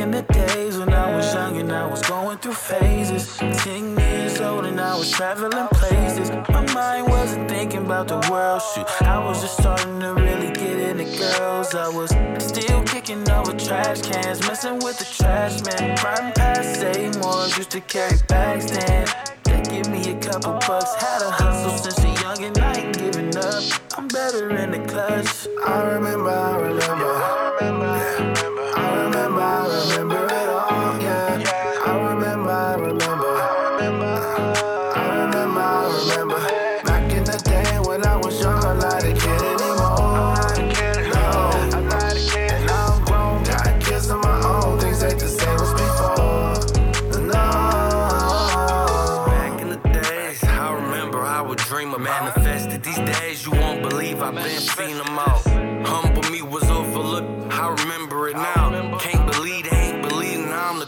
[0.04, 3.38] In the days when I was young and I was going through phases.
[3.38, 6.30] Ten years old and I was traveling places.
[6.50, 8.60] My mind wasn't thinking about the world.
[8.74, 11.74] Shit, I was just starting to really get into girls.
[11.74, 15.96] I was still kicking over trash cans, messing with the trash man.
[16.04, 19.06] Riding past Seymour's, used to carry bags then.
[19.44, 22.98] They give me a couple bucks, had a hustle since a young and I ain't
[22.98, 23.64] giving up.
[23.96, 25.48] I'm better in the clutch.
[25.66, 27.53] I remember, I remember.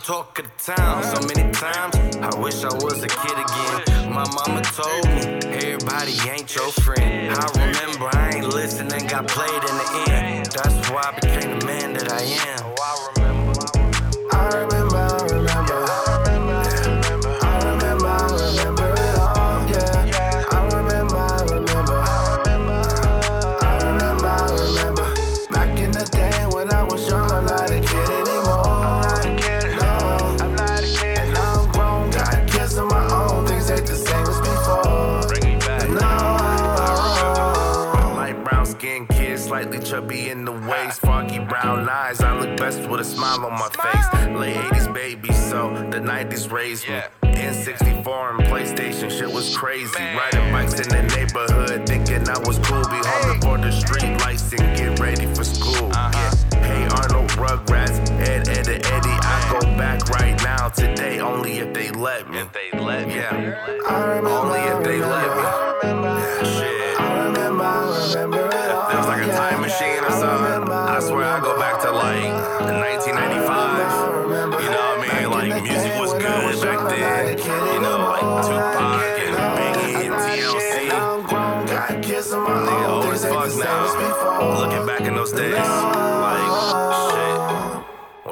[0.06, 1.02] Talk of the town.
[1.02, 4.12] So many times, I wish I was a kid again.
[4.12, 7.34] My mama told me, everybody ain't your friend.
[7.34, 10.46] I remember I ain't listening, got played in the end.
[10.46, 12.75] That's why I became the man that I am.
[39.96, 42.20] Chubby in the waist, foggy brown eyes.
[42.20, 44.36] I look best with a smile on my face.
[44.36, 47.00] Late 80s baby, so the 90s raised me.
[47.22, 49.98] N64 and PlayStation, shit was crazy.
[49.98, 52.84] Riding bikes in the neighborhood, thinking I was cool.
[52.90, 55.90] Be home before the street lights and get ready for school.
[56.60, 59.18] Hey Arnold, Rugrats, Ed, Ed, Eddie.
[59.22, 62.40] I go back right now today, only if they let me.
[62.40, 63.14] If they let me.
[63.14, 63.80] Yeah.
[63.88, 64.65] only if they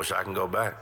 [0.05, 0.75] Wish I can go back.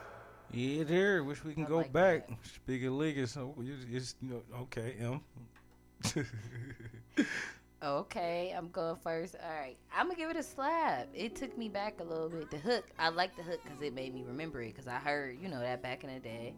[0.51, 1.23] Yeah, there.
[1.23, 2.29] Wish we can go back.
[2.43, 5.21] Speaking of league, so oh, you it's you know okay, M.
[7.85, 9.37] Okay, I'm going first.
[9.41, 11.09] All right, I'm gonna give it a slap.
[11.15, 12.51] It took me back a little bit.
[12.51, 14.69] The hook, I like the hook because it made me remember it.
[14.69, 16.55] Because I heard, you know, that back in the day,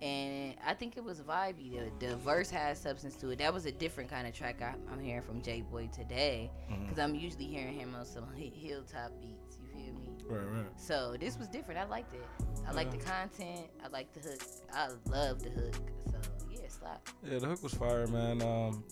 [0.00, 1.80] and I think it was vibey.
[1.98, 3.38] The, the verse has substance to it.
[3.40, 6.48] That was a different kind of track I, I'm hearing from J Boy today.
[6.70, 6.82] Mm-hmm.
[6.84, 9.47] Because I'm usually hearing him on some hilltop beats.
[9.78, 10.08] Feel me?
[10.28, 10.66] Right, right.
[10.76, 11.80] So this was different.
[11.80, 12.26] I liked it.
[12.66, 13.66] I like the content.
[13.84, 14.42] I like the hook.
[14.72, 15.74] I love the hook.
[16.10, 16.18] So
[16.50, 17.08] yeah, slap.
[17.24, 18.42] Yeah, the hook was fire, man.
[18.42, 18.84] Um,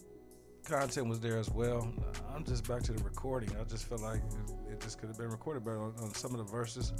[0.64, 1.92] content was there as well.
[2.34, 3.50] I'm just back to the recording.
[3.60, 4.20] I just feel like
[4.68, 6.92] it, it just could have been recorded better on, on some of the verses.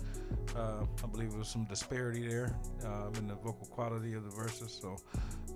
[0.54, 4.30] Uh, I believe there was some disparity there um, in the vocal quality of the
[4.30, 4.78] verses.
[4.80, 4.96] So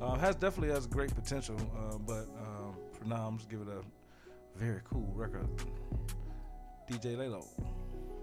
[0.01, 1.57] uh, has definitely has great potential.
[1.77, 5.47] Uh, but um, for now, I'm just giving it a very cool record.
[6.90, 7.47] DJ Laylo.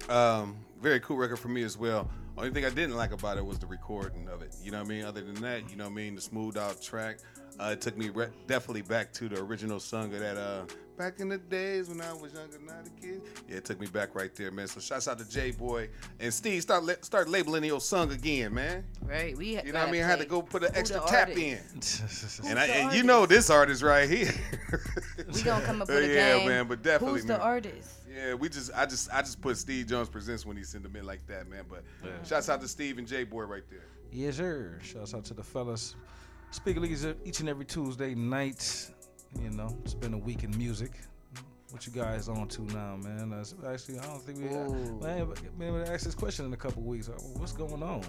[0.10, 2.10] Um, very cool record for me as well.
[2.38, 4.56] Only thing I didn't like about it was the recording of it.
[4.64, 5.04] You know what I mean?
[5.06, 6.16] Other than that, you know what I mean?
[6.16, 7.18] The smooth out track.
[7.60, 10.38] Uh, it took me re- definitely back to the original song of that.
[10.38, 10.62] Uh,
[10.96, 13.24] back in the days when I was younger, not a kid.
[13.50, 14.68] Yeah, it took me back right there, man.
[14.68, 15.90] So shouts out to J Boy
[16.20, 16.62] and Steve.
[16.62, 18.86] Start la- start labeling your song again, man.
[19.02, 19.36] Right.
[19.36, 20.04] We You know what I mean?
[20.04, 22.02] I had to go put an extra tap artist?
[22.44, 22.50] in.
[22.52, 24.32] and I, and you know this artist right here.
[25.34, 26.48] We gonna come up with a yeah, game.
[26.48, 26.68] man.
[26.68, 27.42] But definitely, Who's the man.
[27.42, 27.97] artist?
[28.18, 30.96] Yeah, we just I just I just put Steve Jones presents when he sent them
[30.96, 31.66] in like that, man.
[31.70, 32.12] But yeah.
[32.24, 33.86] shouts out to Steve and J Boy right there.
[34.12, 34.80] Yes, sir.
[34.82, 35.96] Shouts out to the fellas.
[36.50, 38.90] Speaker Leagues each and every Tuesday night.
[39.42, 40.92] You know, spend a week in music.
[41.70, 43.30] What you guys on to now, man?
[43.30, 44.46] That's actually, I don't think we.
[44.46, 45.00] Ooh.
[45.02, 47.10] Man, maybe ask this question in a couple weeks.
[47.10, 48.04] Uh, What's going on?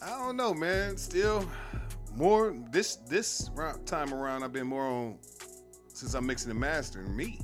[0.00, 0.96] I don't know, man.
[0.96, 1.46] Still
[2.14, 3.50] more this this
[3.84, 4.44] time around.
[4.44, 5.18] I've been more on
[5.92, 7.40] since I'm mixing and mastering me.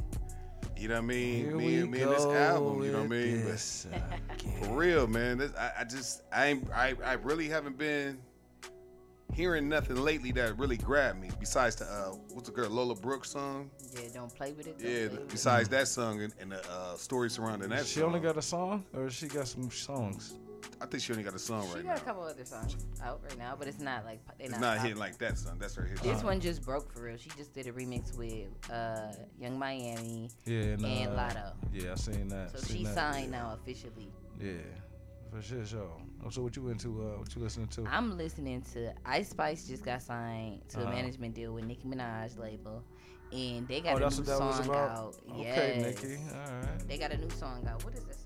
[0.84, 1.44] You know what I mean?
[1.46, 2.84] Here me and me and this album.
[2.84, 3.42] You know what I mean?
[3.46, 5.38] But for real, man.
[5.38, 8.18] This, I, I just I ain't I I really haven't been
[9.32, 11.30] hearing nothing lately that really grabbed me.
[11.40, 13.70] Besides the uh, what's the girl Lola Brooke's song?
[13.94, 14.78] Yeah, don't play with it.
[14.78, 15.08] don't Yeah.
[15.08, 15.28] play with it.
[15.30, 17.86] Besides that song and, and the uh, story surrounding that.
[17.86, 18.08] She song.
[18.08, 20.34] only got a song, or she got some songs?
[20.80, 21.94] I think she only got a song She right now.
[21.94, 24.60] She got a couple other songs out right now, but it's not like they're not,
[24.60, 25.56] not hitting like that song.
[25.58, 26.00] That's her hit.
[26.02, 26.26] This song.
[26.26, 27.16] one just broke for real.
[27.16, 31.52] She just did a remix with uh, Yung Miami Yeah, and, and uh, Latto.
[31.72, 32.50] Yeah, I seen that.
[32.52, 32.94] So seen she that.
[32.94, 34.08] signed now officially.
[34.40, 34.52] Yeah,
[35.30, 35.90] for sure, sure.
[36.24, 36.88] Oh, so what you into?
[37.00, 37.84] Uh, what you listening to?
[37.86, 40.92] I'm listening to Ice Spice just got signed to a Uh-huh.
[40.92, 42.82] management deal with Nicki Minaj label,
[43.32, 45.16] and they got Oh, a new what that was song out.
[45.30, 46.02] Okay, yes.
[46.02, 46.16] Nicki.
[46.32, 46.88] All right.
[46.88, 47.84] They got a new song out.
[47.84, 48.14] What is that song called?
[48.14, 48.23] Prin-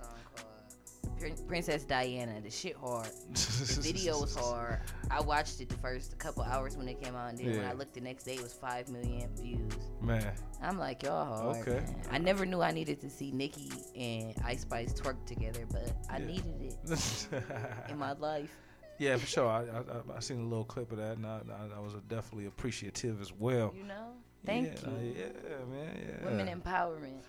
[1.47, 2.41] Princess Diana.
[2.41, 3.09] The shit hard.
[3.33, 4.81] the video was hard.
[5.11, 7.73] I watched it the first couple hours when it came out, and then when I
[7.73, 9.73] looked the next day, it was five million views.
[10.01, 10.33] Man.
[10.63, 11.57] I'm like, y'all hard.
[11.69, 11.81] Okay.
[11.81, 12.03] man.
[12.11, 16.19] I never knew I needed to see Nicki and Ice Spice twerk together, but I
[16.19, 16.27] Yeah.
[16.27, 17.29] needed it
[17.91, 18.55] in my life.
[18.99, 19.49] Yeah, for sure.
[19.49, 22.47] I, I I- seen a little clip of that, and I, I, I was definitely
[22.47, 23.73] appreciative as well.
[23.77, 24.13] You know?
[24.45, 25.15] Thank yeah, you.
[25.17, 25.97] Yeah, man.
[26.21, 26.25] Yeah.
[26.25, 27.21] Women empowerment.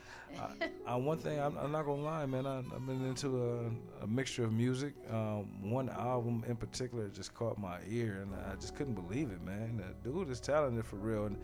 [0.85, 2.45] I, one thing I'm, I'm not gonna lie, man.
[2.45, 4.93] I, I've been into a, a mixture of music.
[5.11, 9.43] Um, one album in particular just caught my ear, and I just couldn't believe it,
[9.43, 9.83] man.
[10.03, 11.37] Dude is talented for real, and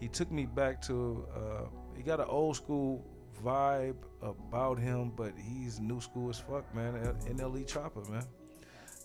[0.00, 1.26] he took me back to.
[1.34, 1.64] Uh,
[1.96, 3.04] he got an old school
[3.44, 6.94] vibe about him, but he's new school as fuck, man.
[7.26, 8.24] NLE Chopper, man.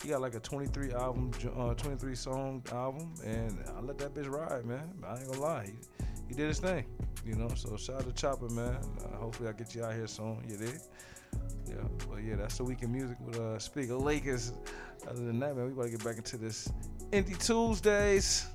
[0.02, 4.30] he got like a 23 album, uh, 23 song album, and I let that bitch
[4.30, 4.91] ride, man.
[5.06, 6.86] I ain't gonna lie, he, he did his thing,
[7.26, 7.50] you know.
[7.56, 8.78] So shout out to Chopper, man.
[9.04, 10.44] Uh, hopefully I get you out here soon.
[10.48, 10.80] You did.
[11.68, 11.76] Yeah,
[12.10, 14.54] but yeah, that's the week in music with uh, Speaker Leakers.
[15.08, 16.72] Other than that, man, we about to get back into this
[17.12, 18.48] Indie Tuesdays.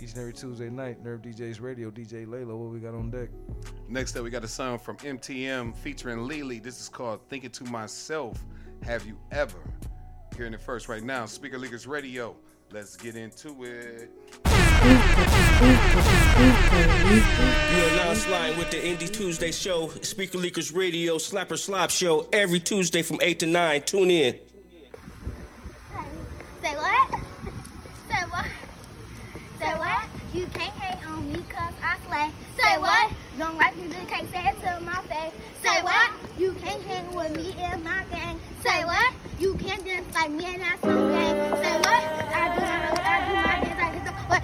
[0.00, 3.28] Each and every Tuesday night, Nerve DJs Radio, DJ Laylo, what we got on deck?
[3.88, 6.58] Next up, we got a song from MTM featuring Ley Ley.
[6.58, 8.44] This is called Thinking to Myself.
[8.82, 9.58] Have you ever?
[10.36, 12.34] Hearing it first right now, Speaker Leakers Radio.
[12.72, 14.10] Let's get into it.
[16.42, 22.26] You are now sliding with the Indie Tuesday show, Speaker Leakers Radio, Slapper Slop show
[22.32, 23.82] every Tuesday from 8 to 9.
[23.82, 24.34] Tune in.
[26.60, 27.10] Say what?
[28.10, 28.46] Say what?
[29.60, 30.04] Say what?
[30.34, 32.30] You can't hate on me cause I slay.
[32.60, 33.12] Say what?
[33.38, 35.32] Don't like me, you can't say it to my face.
[35.62, 36.10] Say what?
[36.36, 38.40] You can't hang with me in my gang.
[38.64, 39.12] Say what?
[39.38, 41.36] You can't dance like me and that's some gang.
[41.62, 42.02] Say what?
[42.34, 43.51] I do my I do my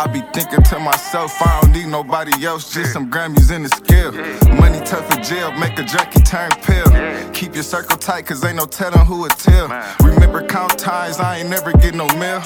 [0.00, 3.68] I be thinking to myself, I don't need nobody else, just some Grammys in the
[3.68, 4.12] scale.
[4.54, 6.86] Money tough for jail, make a junkie turn pill.
[7.34, 9.68] Keep your circle tight, cause ain't no telling who it tell.
[10.02, 12.40] Remember count times, I ain't never get no mail.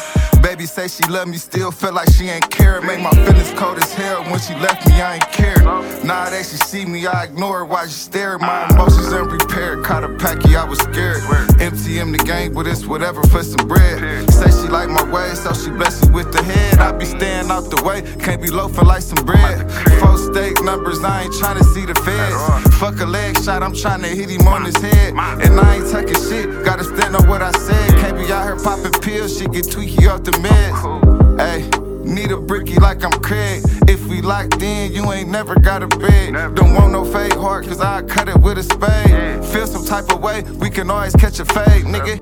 [0.44, 2.82] Baby say she love me, still feel like she ain't care.
[2.82, 4.22] Make my feelings cold as hell.
[4.24, 5.56] When she left me, I ain't care.
[6.04, 8.38] Nowadays she see me, I ignore her while she stare.
[8.38, 9.82] My emotions unprepared.
[9.82, 11.22] Caught a packy, I was scared.
[11.58, 14.30] MTM the gang, but it's whatever for some bread.
[14.30, 16.78] Say she like my ways, so she bless me with the head.
[16.78, 19.72] I be staying out the way, can't be loafing like some bread.
[19.98, 22.76] Four steak numbers, I ain't trying to see the feds.
[22.76, 25.14] Fuck a leg shot, I'm trying to hit him on his head.
[25.14, 27.98] And I ain't taking shit, gotta stand on what I said.
[27.98, 31.38] Can't be out here popping pills, shit get tweaky off the meds.
[31.38, 31.84] Hey.
[32.04, 33.62] Need a bricky like I'm Craig.
[33.88, 36.54] If we locked in, you ain't never got a bed.
[36.54, 39.44] Don't want no fake heart, cause I cut it with a spade.
[39.46, 42.20] Feel some type of way, we can always catch a fade, nigga.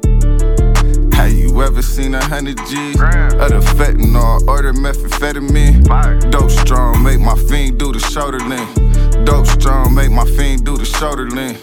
[1.15, 6.31] Have you ever seen a hundred G's of the fentanyl or the methamphetamine?
[6.31, 9.25] Dope strong, make my fiend do the shoulder lean.
[9.25, 11.55] Dope strong, make my fiend do the shoulder lean.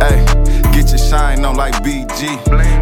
[0.00, 0.24] Hey,
[0.72, 2.38] get your shine on like BG.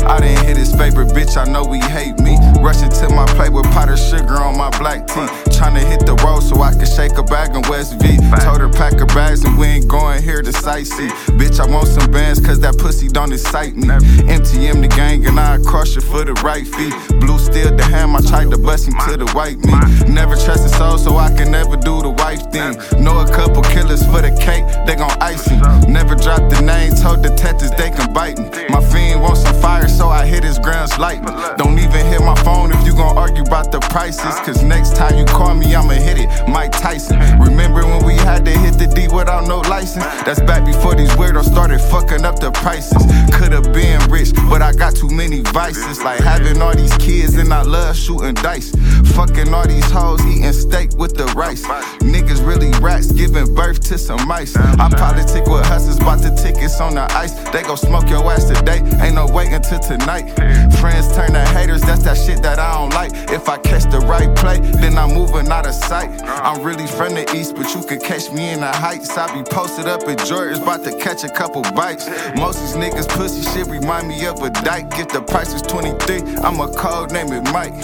[0.07, 2.37] I didn't hit his favorite bitch, I know he hate me.
[2.61, 5.48] Rushing to my plate with powdered sugar on my black tea.
[5.59, 8.17] Tryna hit the road so I can shake a bag in West V.
[8.47, 11.11] Told her pack her bags and we ain't going here to sightsee.
[11.35, 13.89] Bitch, I want some bands cause that pussy don't excite me.
[14.31, 16.95] MTM the gang and I crush it for the right feet.
[17.19, 20.09] Blue steel the ham, I tried to bust him to the white meat.
[20.09, 22.79] Never trust a soul so I can never do the wife thing.
[23.03, 25.59] Know a couple killers for the cake, they gon' ice him.
[25.91, 28.47] Never drop the name, told detectives they can bite me.
[28.71, 31.35] My fiend wants some fire so I hit his grounds lightly.
[31.57, 34.39] Don't even hit my phone if you gon' argue about the prices.
[34.47, 36.29] Cause next time you call me, I'ma hit it.
[36.49, 37.19] Mike Tyson.
[37.41, 40.05] Remember when we had to hit the D without no license?
[40.25, 43.03] That's back before these weirdos started fucking up the prices.
[43.35, 46.03] Could've been rich, but I got too many vices.
[46.03, 48.73] Like having all these kids and I love shooting dice.
[49.15, 51.65] Fucking all these hoes, eating steak with the rice.
[52.01, 54.57] Niggas really rats, giving birth to some mice.
[54.57, 57.33] I politic with hustlers, bought the tickets on the ice.
[57.51, 60.35] They gon' smoke your ass today, ain't no wait until tonight.
[60.79, 63.13] Friends turn to haters, that's that shit that I don't like.
[63.31, 66.11] If I catch the right play, then I'm moving out of sight.
[66.25, 69.17] I'm really from the east, but you could catch me in the heights.
[69.17, 72.09] I be posted up at Jordan's, about to catch a couple bites.
[72.37, 74.99] Most these niggas pussy shit remind me of a dyke.
[74.99, 77.75] If the price is 23, I'm a code name it Mike.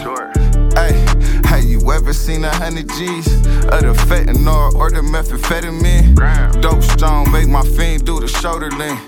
[0.75, 0.93] Hey,
[1.45, 6.61] have you ever seen a hundred G's of the fentanyl or the methamphetamine?
[6.61, 8.99] Dope strong, make my fiend do the shoulder lean.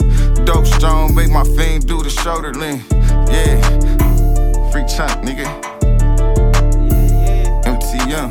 [0.44, 2.84] Dope strong, make my fiend do the shoulder lean.
[3.28, 5.75] Yeah, free chunk, nigga.
[8.06, 8.30] MTM.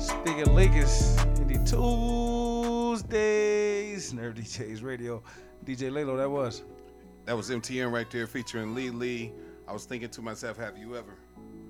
[0.00, 1.62] Speaking Leakers, Indie
[2.94, 5.22] Tuesdays, Nerve DJs Radio.
[5.66, 6.62] DJ Laylo, that was.
[7.26, 9.34] That was MTM right there featuring Ley Ley.
[9.66, 11.18] I was thinking to myself, have you ever?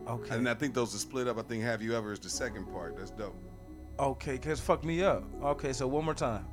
[0.07, 0.37] Okay.
[0.37, 1.37] And I think those are split up.
[1.37, 2.97] I think have you ever is the second part.
[2.97, 3.35] That's dope.
[3.99, 5.25] Okay, cause fuck me up.
[5.43, 6.47] Okay, so one more time.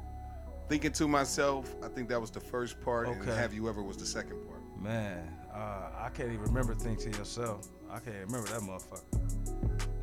[0.70, 3.98] Thinking to myself, I think that was the first part, and have you ever was
[3.98, 4.62] the second part.
[4.82, 7.68] Man, uh, I can't even remember think to yourself.
[7.96, 9.22] I can't remember that motherfucker.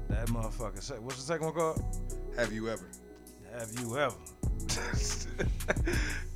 [0.09, 0.99] That motherfucker.
[1.01, 1.85] What's the second one called?
[2.37, 2.89] Have you ever?
[3.53, 4.17] Have you ever?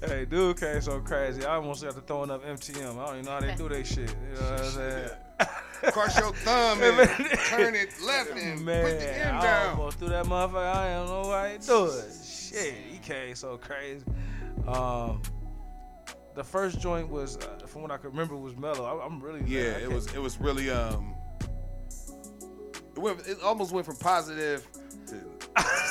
[0.06, 1.46] hey, dude came so crazy.
[1.46, 2.98] I almost got to throwing up MTM.
[2.98, 4.10] I don't even know how they do that shit.
[4.10, 5.10] You know what I'm saying?
[5.92, 7.08] Cross your thumb and
[7.48, 9.78] turn it left and Man, put the end I down.
[9.78, 10.74] almost threw that motherfucker.
[10.76, 12.04] I don't know why he do it.
[12.22, 14.04] Shit, he came so crazy.
[14.68, 15.22] Um,
[16.34, 18.84] the first joint was, uh, from what I can remember, was mellow.
[18.84, 21.15] I, I'm really Yeah, it was it was really um
[22.96, 24.66] it went it almost went from positive
[25.08, 25.14] to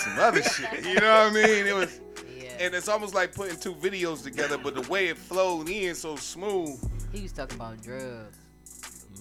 [0.04, 0.84] some other shit.
[0.86, 1.68] You know what I mean?
[1.68, 2.00] It was
[2.60, 6.16] and it's almost like putting two videos together, but the way it flowed in so
[6.16, 6.80] smooth.
[7.12, 8.38] He was talking about drugs.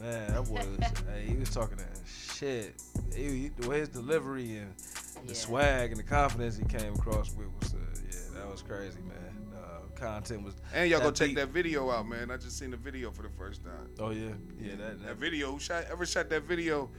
[0.01, 0.65] Man, that was
[1.13, 2.75] hey, he was talking that shit.
[3.15, 4.73] He, he- the way his delivery and
[5.27, 8.99] the swag and the confidence he came across with was uh, yeah, that was crazy,
[9.01, 9.55] man.
[9.57, 12.31] Uh, content was And y'all go that check beat- that video out, man.
[12.31, 13.89] I just seen the video for the first time.
[13.99, 14.31] Oh yeah,
[14.61, 16.91] yeah, that, That video, who shot ever shot that video?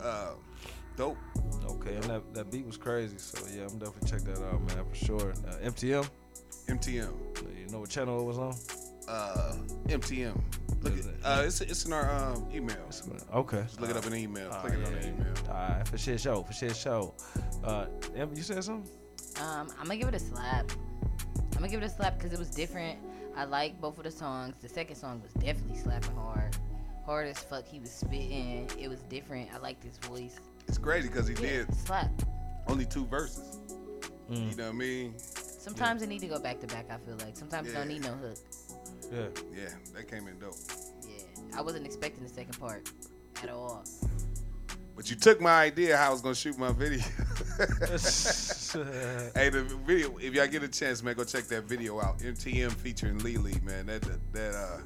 [0.00, 0.32] Uh,
[0.96, 1.18] dope.
[1.64, 3.18] Okay, and that, that beat was crazy.
[3.18, 5.30] So yeah, I'm definitely check that out, man, for sure.
[5.46, 6.08] Uh, MTM.
[6.68, 7.12] MTM.
[7.58, 8.54] You know what channel it was on?
[9.08, 10.40] Uh, MTM.
[10.82, 12.76] Look at, uh, it's it's in our um, email.
[13.34, 13.62] Okay.
[13.62, 14.50] Just look it up in the email.
[14.50, 15.34] All Click it on the email.
[15.48, 17.14] All right, for shit show, for shit show.
[17.62, 18.90] Uh, Em, you said something?
[19.40, 20.70] Um, I'm gonna give it a slap.
[21.36, 22.98] I'm gonna give it a slap because it was different.
[23.36, 24.56] I like both of the songs.
[24.60, 26.56] The second song was definitely slapping hard,
[27.04, 27.66] hard as fuck.
[27.66, 28.70] He was spitting.
[28.78, 29.50] It was different.
[29.54, 30.36] I liked his voice.
[30.66, 32.10] It's crazy because he Yeah, did slap.
[32.66, 33.58] only two verses.
[34.30, 34.50] Mm.
[34.50, 35.14] You know what I mean?
[35.18, 36.86] Sometimes it need to go back to back.
[36.90, 38.38] I feel like sometimes it don't need no hook.
[39.12, 39.26] Yeah.
[39.54, 40.54] Yeah, that came in dope.
[41.06, 42.90] Yeah, I wasn't expecting the second part
[43.42, 43.84] at all.
[44.96, 47.00] But you took my idea how I was gonna shoot my video.
[49.34, 50.16] hey, the video.
[50.18, 52.18] If y'all get a chance, man, go check that video out.
[52.20, 53.86] MTM featuring Ley Ley, man.
[53.86, 54.78] That that, that uh,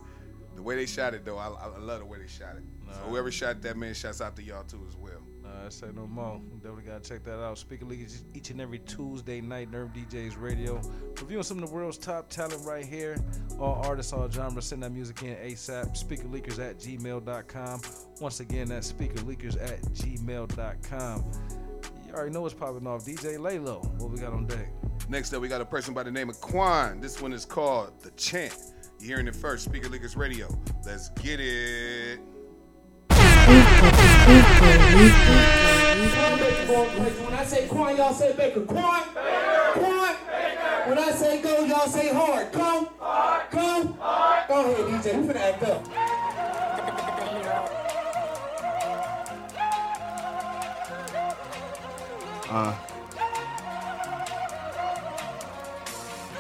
[0.59, 2.65] the way they shot it though, I, I love the way they shot it.
[2.93, 5.23] So whoever shot that, man, shouts out to y'all too as well.
[5.65, 6.41] i say no more.
[6.57, 7.59] Definitely gotta check that out.
[7.59, 9.71] Speaker League each and every Tuesday night.
[9.71, 10.81] Nerve DJs Radio,
[11.21, 13.17] reviewing some of the world's top talent right here.
[13.61, 14.65] All artists, all genres.
[14.65, 15.97] Send that music in ASAP.
[15.97, 17.81] Speakerleakers at gmail.com.
[18.21, 21.25] Once again, that's speakerleakers at gmail.com.
[22.05, 23.05] You already know what's popping off.
[23.05, 23.89] DJ Laylo.
[24.01, 24.71] What we got on deck?
[25.09, 27.01] Next up, we got a person by the name of Kwon.
[27.01, 28.57] This one is called The Chant.
[29.01, 30.49] You're hearing it first, Speaker Leakers Radio.
[30.85, 32.19] Let's get it.
[36.69, 38.61] When I say Kwon, y'all say Baker.
[38.61, 39.03] Kwon,
[39.75, 40.17] Kwon.
[40.89, 42.51] When I say go, y'all say hard.
[42.51, 43.51] Go, hard.
[43.51, 43.97] go.
[44.01, 44.49] Hard.
[44.49, 45.21] Go ahead, DJ.
[45.21, 45.87] We finna act up.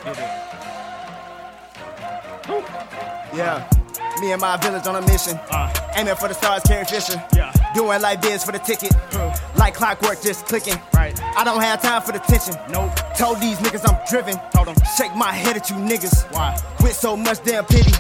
[0.06, 0.37] Uh.
[3.38, 3.70] Yeah,
[4.20, 5.38] me and my village on a mission.
[5.48, 5.72] Uh.
[5.94, 7.22] Aiming for the stars, Carrie Fisher.
[7.36, 7.52] Yeah.
[7.72, 8.92] Doing like biz for the ticket.
[9.56, 10.74] Like clockwork, just clicking.
[10.92, 11.16] Right.
[11.36, 12.56] I don't have time for the tension.
[12.68, 12.90] Nope.
[13.16, 14.40] Told these niggas I'm driven.
[14.52, 14.76] Told them.
[14.96, 16.28] Shake my head at you niggas.
[16.32, 16.58] Why?
[16.82, 17.92] With so much damn pity.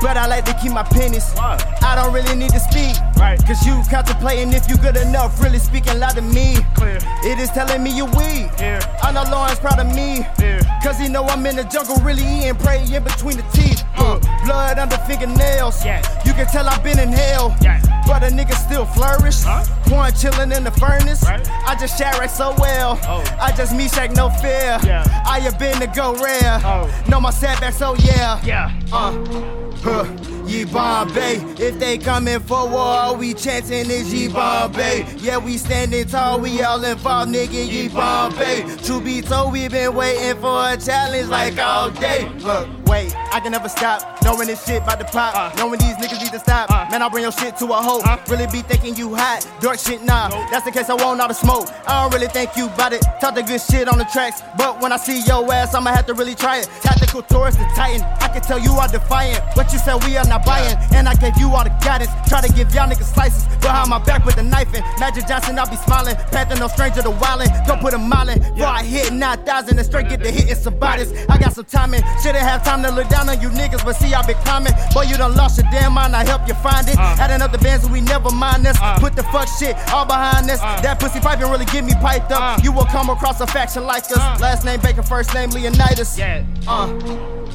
[0.00, 1.34] But I like to keep my pennies.
[1.36, 2.96] I don't really need to speak.
[3.16, 3.38] Right.
[3.44, 5.42] Cause you contemplating if you good enough.
[5.42, 6.56] Really speaking loud to me.
[6.74, 6.98] Clear.
[7.24, 8.50] It is telling me you weak.
[8.58, 8.78] Yeah.
[9.02, 10.20] I know Lauren's proud of me.
[10.38, 10.80] Yeah.
[10.82, 13.82] Cause he know I'm in the jungle really eating prey in between the teeth.
[13.96, 15.84] Uh, blood under fingernails.
[15.84, 16.00] Yeah.
[16.24, 17.56] You can tell I've been in hell.
[17.60, 17.82] Yeah.
[18.06, 19.42] But a nigga still flourish.
[19.42, 19.64] Huh?
[19.84, 21.24] Porn chilling in the furnace.
[21.24, 21.46] Right.
[21.66, 22.98] I just Shadrack so well.
[23.02, 23.24] Oh.
[23.40, 24.78] I just me shake no fear.
[24.84, 25.04] Yeah.
[25.26, 26.60] I have been to go rare.
[26.64, 26.88] Oh.
[27.08, 28.40] Know my setbacks, so yeah.
[28.44, 28.80] Yeah.
[28.92, 29.67] Uh.
[29.80, 30.37] Huh.
[30.48, 35.04] Ye Bombay, if they coming for war, we chanting is Ye Bombay.
[35.18, 37.70] Yeah, we standing tall, we all involved, nigga.
[37.70, 38.62] Ye Bombay.
[38.82, 42.26] Truth be told, we been waiting for a challenge like all day.
[42.38, 44.22] Look, wait, I can never stop.
[44.22, 45.34] Knowing this shit about to pop.
[45.34, 45.54] Uh.
[45.56, 46.70] Knowing these niggas need to stop.
[46.70, 46.86] Uh.
[46.90, 48.00] Man, I'll bring your shit to a hoe.
[48.00, 48.16] Uh.
[48.28, 49.46] Really be thinking you hot.
[49.60, 50.28] Dark shit, nah.
[50.50, 51.68] That's the case I want all the smoke.
[51.86, 53.02] I don't really think you bout it.
[53.20, 54.42] Talk the good shit on the tracks.
[54.56, 56.70] But when I see your ass, I'ma have to really try it.
[56.80, 58.02] Tactical Taurus, the Titan.
[58.20, 59.42] I can tell you are defiant.
[59.56, 60.76] What you said, we are not buying.
[60.92, 62.10] And I gave you all the guidance.
[62.28, 63.44] Try to give y'all niggas slices.
[63.58, 64.82] Behind my back with the knife in.
[64.98, 66.16] Magic Johnson, I'll be smiling.
[66.30, 67.50] Panther, no stranger to wildin'.
[67.66, 68.38] Don't put a mile in.
[68.38, 71.12] Before I hit 9,000 and straight get the hitting some bodies.
[71.28, 72.02] I got some timing.
[72.22, 74.72] Shouldn't have time to look down on you niggas, but see, I been climbing.
[74.94, 76.14] Boy, you done lost your damn mind.
[76.14, 76.96] I help you find it.
[76.98, 77.16] Uh.
[77.18, 78.78] Adding up the bands and we never mind this.
[78.80, 78.98] Uh.
[78.98, 80.60] Put the fuck shit all behind this.
[80.62, 80.80] Uh.
[80.80, 82.62] That pussy piping really get me piped up.
[82.62, 84.40] You will come across a faction like us.
[84.40, 86.18] Last name Baker, first name Leonidas.
[86.18, 86.44] Yeah.
[86.66, 86.88] Uh.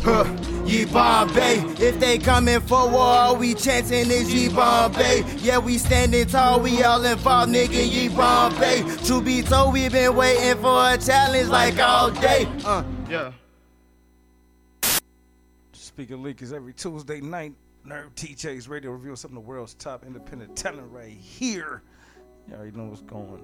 [0.04, 0.53] Huh.
[0.66, 5.24] Ye Bombay, if they coming for war, we chanting is Ye Bombay.
[5.38, 7.92] Yeah, we standing tall, we all involved, nigga.
[7.92, 8.82] Ye Bombay.
[9.06, 12.48] Truth be told, we been waiting for a challenge like all day.
[12.64, 13.34] Uh, yeah.
[15.74, 17.54] Speaking Leak is every Tuesday night.
[17.86, 21.82] Nerve TJ's radio review some of the world's top independent talent right here.
[22.48, 23.44] You already know what's going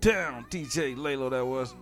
[0.00, 0.46] down.
[0.50, 1.74] DJ Laylo, that was.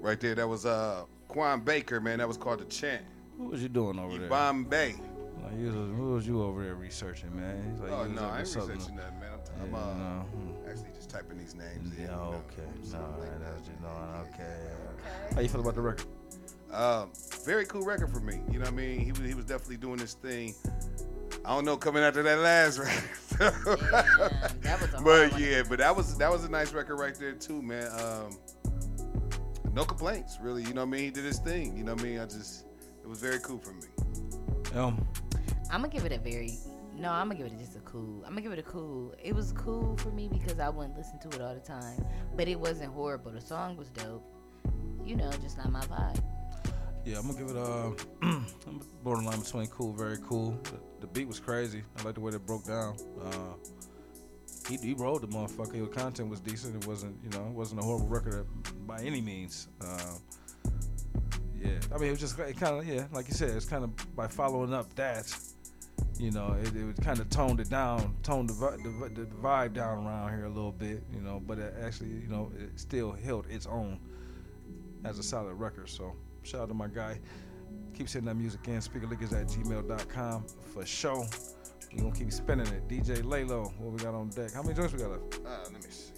[0.00, 2.18] Right there, that was uh Kwon Baker, man.
[2.18, 3.02] That was called The Chant.
[3.36, 4.28] What was you doing over there?
[4.28, 4.94] Bombay.
[5.42, 7.78] Like, you was, what was you over there researching, man?
[7.80, 9.30] Like, Oh no, I ain't researching that, man.
[9.62, 10.26] I'm, I'm uh, no,
[10.68, 11.92] actually just typing these names.
[11.96, 12.68] in, Yeah, you know, okay.
[12.92, 13.54] No, like that's that.
[13.54, 14.34] what you doing.
[14.34, 15.34] Okay.
[15.34, 16.06] How you feel about the record?
[16.72, 17.10] Um,
[17.44, 18.40] very cool record for me.
[18.50, 19.00] You know what I mean?
[19.00, 20.54] He was he was definitely doing this thing.
[21.44, 22.78] I don't know coming after that last
[23.38, 23.78] record.
[24.62, 25.40] that was a but one.
[25.40, 27.88] yeah, but that was that was a nice record right there too, man.
[28.00, 28.36] Um,
[29.72, 30.64] no complaints, really.
[30.64, 31.04] You know what I mean?
[31.04, 31.76] He did his thing.
[31.76, 32.18] You know what I mean?
[32.18, 32.65] I just
[33.06, 33.86] it was very cool for me.
[34.74, 35.06] Um,
[35.70, 36.58] I'm gonna give it a very
[36.98, 37.12] no.
[37.12, 38.24] I'm gonna give it just a cool.
[38.24, 39.14] I'm gonna give it a cool.
[39.22, 42.04] It was cool for me because I wouldn't listen to it all the time,
[42.36, 43.30] but it wasn't horrible.
[43.30, 44.24] The song was dope.
[45.04, 46.20] You know, just not my vibe.
[47.04, 47.94] Yeah, I'm gonna give it a
[48.26, 50.58] I'm borderline between cool, very cool.
[50.64, 51.84] The, the beat was crazy.
[51.96, 52.96] I like the way that broke down.
[53.22, 53.54] Uh,
[54.68, 55.80] he, he rolled the motherfucker.
[55.80, 56.82] The content was decent.
[56.82, 58.48] It wasn't, you know, it wasn't a horrible record
[58.84, 59.68] by any means.
[59.80, 60.18] Um,
[61.62, 64.16] yeah, I mean, it was just kind of, yeah, like you said, it's kind of
[64.16, 65.34] by following up that,
[66.18, 70.06] you know, it, it kind of toned it down, toned the, the, the vibe down
[70.06, 73.46] around here a little bit, you know, but it actually, you know, it still held
[73.48, 73.98] its own
[75.04, 75.88] as a solid record.
[75.88, 77.18] So shout out to my guy.
[77.94, 78.78] Keep sending that music in.
[78.78, 81.24] Speakerleakers at gmail.com for show.
[81.92, 82.86] we going to keep spinning it.
[82.88, 84.52] DJ Laylo, what we got on deck?
[84.52, 85.40] How many joints we got left?
[85.44, 86.12] Uh, let me see.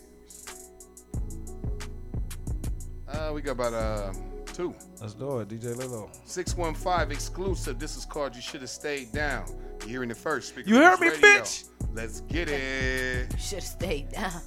[3.09, 4.13] Uh, we got about uh
[4.59, 4.75] two.
[5.01, 6.11] Let's do it, DJ Laylo.
[6.25, 7.79] 615 exclusive.
[7.79, 9.47] This is called You Should Have Stayed Down.
[9.83, 10.49] You're hearing it first.
[10.49, 11.43] Speaker You heard Lickers me, Radio.
[11.43, 11.65] bitch?
[11.95, 13.39] Let's get it.
[13.39, 14.43] Should have stayed down.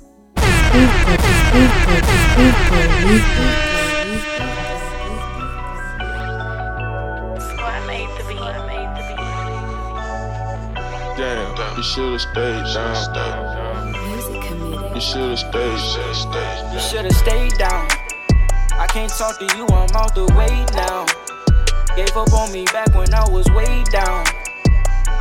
[11.15, 13.93] Damn, you should've stayed down.
[14.93, 16.33] You should've stayed.
[16.33, 16.73] down.
[16.73, 18.00] You should've stayed down.
[18.81, 21.05] I can't talk to you, I'm out the way now.
[21.95, 24.25] Gave up on me back when I was way down.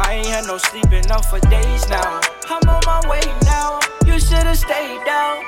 [0.01, 2.23] I ain't had no sleep enough for days now.
[2.49, 3.79] I'm on my way now.
[4.07, 5.45] You should've stayed down.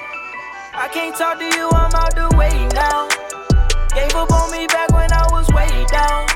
[0.76, 3.08] I can't talk to you, I'm out the way now.
[3.96, 6.28] Gave up on me back when I was way down.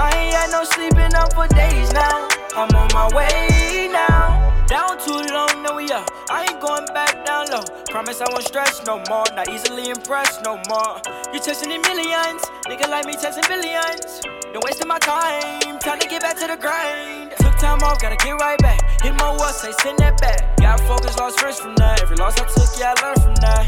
[0.00, 2.26] I ain't had no sleep enough for days now.
[2.56, 4.45] I'm on my way now.
[4.66, 6.10] Down too long, no we up.
[6.28, 7.62] I ain't going back down low.
[7.88, 9.24] Promise I won't stress no more.
[9.34, 10.98] Not easily impressed no more.
[11.32, 14.20] You chasing in millions, nigga like me chasing billions.
[14.52, 15.78] Don't wasting my time.
[15.78, 17.30] Time to get back to the grind.
[17.38, 18.82] Took time off, gotta get right back.
[19.02, 20.56] Hit my wall, say send that back.
[20.56, 22.02] Got focus, lost friends from that.
[22.02, 23.64] Every loss I took, yeah, I learned from that.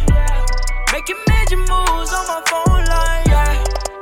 [0.90, 3.54] Making major moves on my phone line, yeah.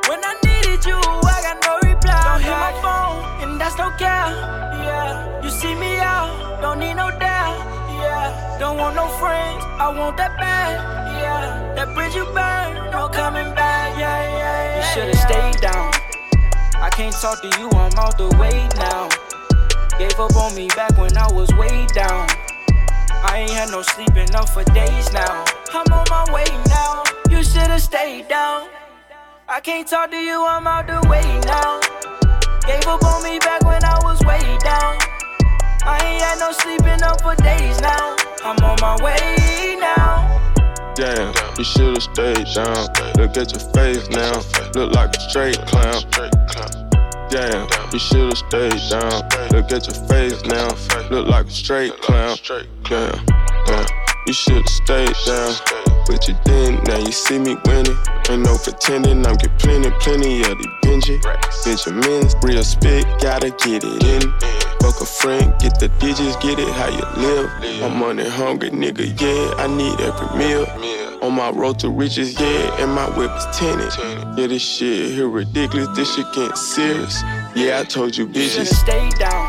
[0.09, 2.25] When I needed you, I got no reply.
[2.25, 4.33] Don't hit my phone, and that's no care,
[4.81, 5.43] yeah.
[5.43, 7.59] You see me out, don't need no doubt,
[8.01, 8.57] yeah.
[8.59, 10.73] Don't want no friends, I want that bad,
[11.21, 11.75] yeah.
[11.75, 14.77] That bridge you burn, no coming back, yeah, yeah, yeah.
[14.77, 15.93] You should've stayed down.
[16.81, 19.09] I can't talk to you, I'm out the way now.
[19.99, 22.29] Gave up on me back when I was way down.
[23.25, 25.45] I ain't had no sleep enough for days now.
[25.73, 27.03] I'm on my way now.
[27.31, 28.69] You should've stayed down.
[29.49, 31.81] I can't talk to you, I'm out the way now.
[32.67, 35.06] Gave up on me back when I was way down.
[35.87, 38.17] I ain't had no sleep enough for days now.
[38.43, 40.43] I'm on my way now.
[40.97, 42.89] Damn, you should've stayed down.
[43.17, 44.43] Look at your face now.
[44.75, 46.03] Look like a straight clown.
[47.31, 49.29] Damn, you should've stayed down.
[49.53, 50.71] Look at your face now.
[51.09, 52.37] Look like a straight clown.
[52.89, 53.25] Damn,
[53.67, 53.87] damn,
[54.27, 55.86] you should've stayed down.
[56.07, 57.97] But you didn't, now you see me winning.
[58.31, 61.21] Ain't no pretending, I'm get plenty, plenty of the Benji.
[61.65, 64.23] Benjamins, real spit, gotta get it in.
[64.81, 67.51] Fuck a friend, get the digits, get it how you live.
[67.83, 70.67] I'm money hungry, nigga, yeah, I need every meal.
[71.23, 73.93] On my road to riches, yeah, and my whip is tinted.
[74.39, 77.21] Yeah, this shit here ridiculous, this shit getting serious.
[77.55, 78.67] Yeah, I told you You bitches.
[78.75, 79.49] stayed down.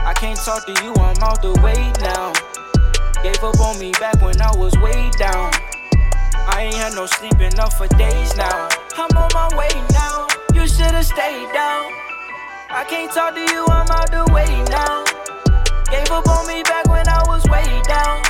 [0.00, 2.32] I can't talk to you, I'm out the way now.
[3.22, 5.52] Gave up on me back when I was way down.
[6.46, 8.68] I ain't had no sleep enough for days now.
[8.96, 10.26] I'm on my way now.
[10.52, 11.92] You should've stayed down.
[12.68, 15.04] I can't talk to you, I'm out the way now.
[15.90, 18.22] Gave up on me back when I was way down.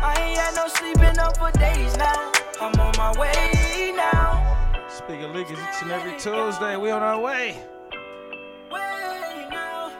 [0.00, 2.30] I ain't had no sleep enough for days now.
[2.60, 4.86] I'm on my way now.
[4.88, 7.56] Speaking of leakers each and every Tuesday, we on our way.
[8.70, 9.90] Way now.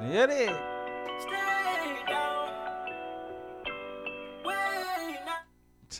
[0.00, 0.71] Yeah, it is.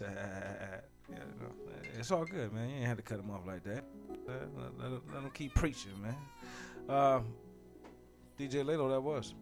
[0.00, 1.46] Yeah, no,
[1.98, 2.68] it's all good, man.
[2.70, 3.84] You ain't had to cut him off like that.
[4.26, 6.16] Let, let, let, him- keep preaching, man.
[6.88, 7.26] Um,
[8.38, 9.34] DJ Laylo, that was.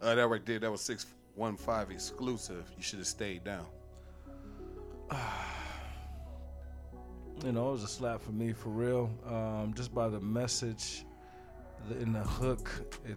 [0.00, 2.70] Uh, that right there, that was 615 exclusive.
[2.76, 3.66] You should have stayed down.
[7.44, 9.10] You know, it was a slap for me, for real.
[9.26, 11.04] Um, just by the message
[12.00, 12.70] in the hook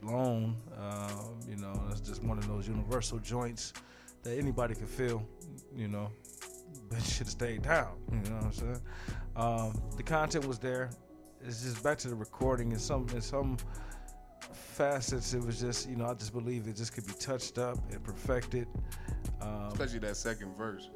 [0.04, 3.72] alone, um, you know, that's just one of those universal joints
[4.24, 5.26] that anybody can feel,
[5.74, 6.12] you know.
[6.90, 8.82] But should have stayed down, you know what I'm saying?
[9.36, 10.90] Um, the content was there.
[11.46, 13.58] it's just back to the recording and some in some
[14.52, 17.78] facets it was just you know I just believe it just could be touched up
[17.92, 18.68] and perfected.
[19.42, 20.90] Um, Especially that second verse.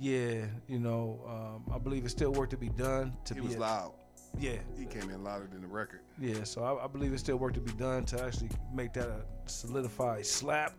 [0.00, 3.16] yeah, you know, um, I believe it's still work to be done.
[3.24, 3.92] To He be was a- loud.
[4.38, 6.00] Yeah, He came in louder than the record.
[6.20, 6.44] yeah.
[6.44, 9.22] So I, I believe it's still work to be done to actually make that a
[9.46, 10.74] solidified slap,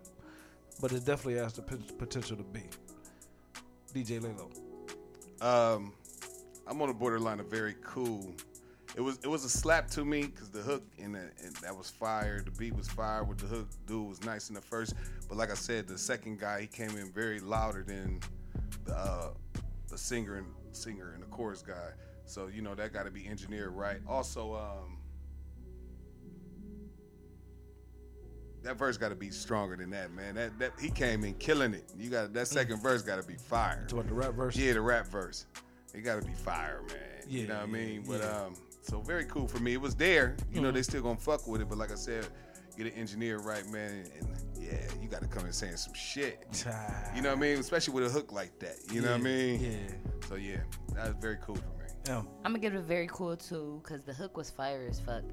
[0.80, 2.64] but it definitely has the pot- potential to be.
[3.94, 4.50] DJ Laylo.
[5.42, 5.94] Um,
[6.68, 8.34] I'm on the borderline of very cool.
[8.96, 11.76] It was it was a slap to me because the hook and, the, and that
[11.76, 12.42] was fire.
[12.44, 13.68] The beat was fire with the hook.
[13.86, 14.94] Dude was nice in the first,
[15.28, 18.20] but like I said, the second guy he came in very louder than
[18.86, 19.30] the uh,
[19.88, 21.92] the singer and singer and the chorus guy.
[22.26, 24.00] So you know that got to be engineered right.
[24.08, 24.99] Also, um,
[28.70, 30.36] that verse got to be stronger than that, man.
[30.36, 31.92] That that he came in killing it.
[31.98, 33.84] You got that second verse got to be fire.
[33.90, 34.56] To what the rap verse?
[34.56, 35.48] Yeah, the rap verse.
[35.96, 36.98] It got to be fire, man.
[37.28, 38.04] you know what I mean?
[38.08, 38.42] But yeah.
[38.44, 38.54] um,
[38.84, 39.74] so very cool for me.
[39.74, 40.36] It was there.
[40.54, 40.76] You know, Mhm.
[40.76, 42.28] they still gonna fuck with it, but like I said,
[42.78, 44.06] get an engineer right, man.
[44.20, 46.46] And, yeah, you got to come in saying some shit.
[47.16, 47.58] You know what I mean?
[47.58, 48.76] Especially with a hook like that.
[48.92, 49.62] You know what I mean?
[49.64, 50.28] yeah.
[50.28, 50.58] So yeah,
[50.94, 51.79] that was very cool for me.
[52.08, 52.12] Oh.
[52.12, 52.18] Yeah.
[52.44, 55.24] I'm gonna give it a very cool too, cause the hook was fire as fuck.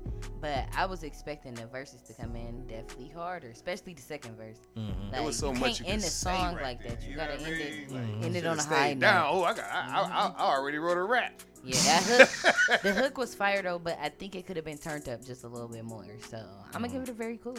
[0.40, 4.58] But I was expecting the verses to come in definitely harder, especially the second verse.
[4.76, 4.88] Mhm.
[5.04, 7.02] Like, There was so you much can't you end a song right like that.
[7.02, 7.54] You, you gotta end mean?
[7.54, 8.48] it, Like, end it mm-hmm.
[8.50, 9.24] on a stayed high down.
[9.24, 9.30] note.
[9.32, 10.40] Oh, I got, I, I, I mm-hmm.
[10.40, 11.42] already wrote a rap.
[11.64, 14.78] Yeah, that hook, the hook was fire though, but I think it could have been
[14.78, 16.06] turned up just a little bit more.
[16.28, 17.02] So I'm gonna give mm-hmm.
[17.02, 17.56] it a very cool.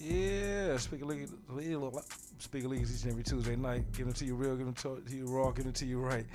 [0.00, 1.28] Yeah, speak of league,
[2.38, 3.84] speak of leagues each and every Tuesday night.
[3.92, 6.00] Give it to you real, give it to to you raw, give it to you
[6.00, 6.26] right.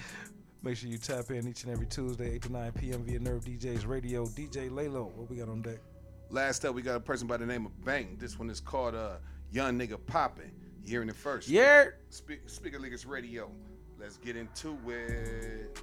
[0.62, 3.04] Make sure you tap in each and every Tuesday, 8 to 9 p.m.
[3.04, 4.26] via Nerve DJs Radio.
[4.26, 5.78] DJ Laylo, what we got on deck?
[6.30, 8.20] Last up, we got a person by the name of Bank.
[8.20, 9.14] This one is called uh,
[9.52, 10.52] Young Nigga Poppin'.
[10.84, 11.48] You hearing it first.
[11.48, 11.86] Yeah.
[12.10, 13.50] Speak, Speaker Leakers Radio.
[13.98, 15.80] Let's get into it.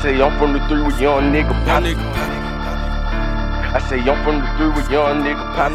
[0.00, 1.84] say I'm from the three with young nigga pop.
[3.72, 5.72] I say I'm from the three with young nigga pop.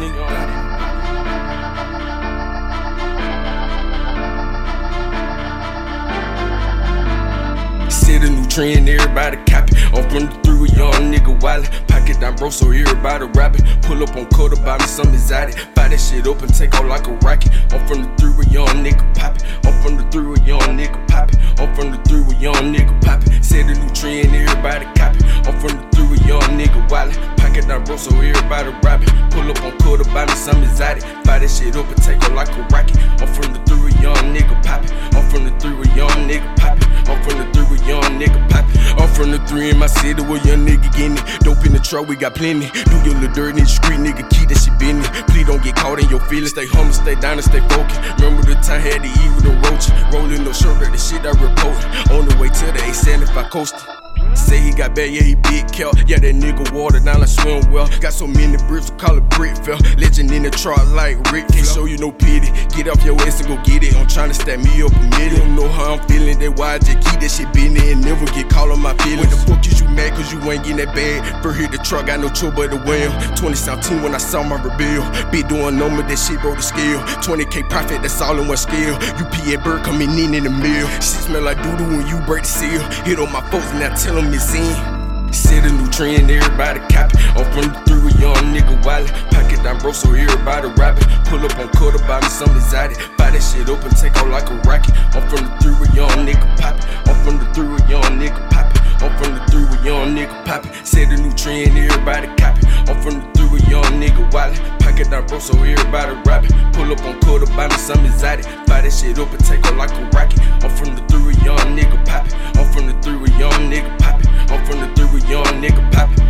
[7.88, 9.76] Set a new trend, everybody copy.
[9.94, 11.70] I'm from the three with young nigga wallet.
[11.86, 13.64] Pocket down bro, so here, everybody rapping.
[13.82, 15.75] Pull up on quarter, buy me some exotic.
[15.86, 17.54] Buy that shit up and take off like a rocket.
[17.70, 19.46] I'm from the three with young nigga poppy.
[19.62, 21.38] I'm from the three with young nigga poppy.
[21.62, 23.30] I'm from the three with young nigga poppy.
[23.40, 25.22] Set a new trend, everybody copy.
[25.46, 27.14] I'm from the three with young nigga wallet.
[27.38, 29.14] Pocket down bro, so everybody rapping.
[29.30, 31.04] Pull up on quarter, buy me some exotic.
[31.22, 32.98] Buy that shit up and take off like a rocket.
[33.22, 34.90] I'm from the three with young nigga poppy.
[35.14, 36.65] I'm from the three with young nigga poppy.
[37.08, 38.78] I'm from the three with young nigga poppy.
[38.98, 41.40] I'm from the three in my city where young nigga getting it.
[41.40, 42.70] Dope in the truck, we got plenty.
[42.70, 45.08] Do your little dirt in the street, nigga, keep that shit business.
[45.30, 46.50] Please don't get caught in your feelings.
[46.50, 48.00] Stay humble, stay down and stay focused.
[48.18, 49.92] Remember the time I had to eat with the roaches.
[50.12, 51.78] Rolling no shirt, the shit I report.
[52.10, 54.05] On the way to the A75 coasting.
[54.36, 55.92] Say he got bad, yeah, he big kill.
[56.06, 57.88] Yeah, that nigga water down, I swim well.
[58.00, 59.78] Got so many bricks, we call it brick fell.
[59.98, 61.48] Legend in the truck like Rick.
[61.48, 62.50] Can't show you no pity.
[62.76, 63.96] Get off your ass and go get it.
[63.96, 65.40] I'm trying to stack me up a million.
[65.40, 68.24] Don't know how I'm feeling, that why I just keep that shit business and never
[68.26, 69.26] get caught on my feelings.
[69.26, 71.42] When the fuck is you mad cause you ain't getting that bag?
[71.42, 73.12] First hit the truck, got no trouble but the wheel.
[73.36, 75.04] 2017 when I saw my rebel.
[75.30, 77.00] Be doing no more, that shit broke the scale.
[77.20, 78.94] 20k profit, that's all in one scale.
[79.20, 80.86] UPA bird coming in in the mail.
[81.02, 82.82] Shit smell like doo doo when you break the seal.
[83.04, 85.32] Hit on my folks and I tell them it's in.
[85.32, 87.18] Set a new trend, everybody copy.
[87.36, 89.12] I'm from the three with young nigga wallet.
[89.30, 91.08] Pocket down bro, so everybody rapping.
[91.26, 92.98] Pull up on quarter, buy me some exotic.
[93.18, 94.94] Buy that shit up and take off like a rocket.
[95.14, 96.82] I'm from the three with young nigga poppy.
[97.10, 98.80] I'm from the three with young nigga poppy.
[99.04, 100.70] I'm from the three with young nigga poppy.
[100.84, 102.62] Set a new trend, everybody copy.
[102.88, 104.58] I'm from the three with young nigga wallet.
[104.80, 106.50] Pocket down bro, so everybody rapping.
[106.72, 108.44] Pull up on quarter, buy me some exotic.
[108.66, 110.40] Buy that shit up and take off like a rocket.
[110.64, 112.34] I'm from the three with young nigga poppy.
[112.58, 114.28] I'm from the three with young nigga poppy.
[114.52, 116.22] I'm from the three with young nigga poppy.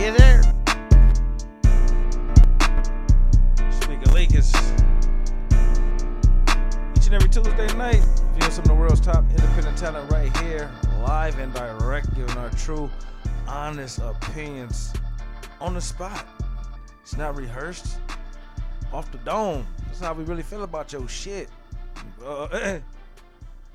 [0.00, 0.42] Yeah, there.
[3.70, 4.52] Speak of Leakers.
[6.96, 8.04] Each and every Tuesday night,
[8.36, 10.70] viewing some of the world's top independent talent right here,
[11.00, 12.88] live and direct, giving our true,
[13.48, 14.92] honest opinions
[15.60, 16.26] on the spot.
[17.02, 17.98] It's not rehearsed.
[18.92, 19.66] Off the dome.
[19.86, 21.48] That's how we really feel about your shit.
[22.24, 22.78] Uh,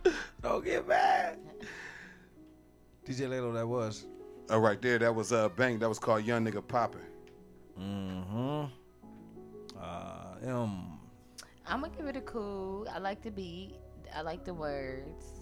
[0.41, 1.37] don't get mad.
[3.05, 4.05] DJ Laylo, that was.
[4.49, 5.81] Oh, right there, that was uh Bank.
[5.81, 7.01] That was called Young Nigga Poppin'.
[7.79, 8.65] Mm-hmm.
[9.79, 10.99] Uh, um,
[11.67, 12.87] I'm gonna give it a cool.
[12.91, 13.75] I like the beat.
[14.15, 15.38] I like the words.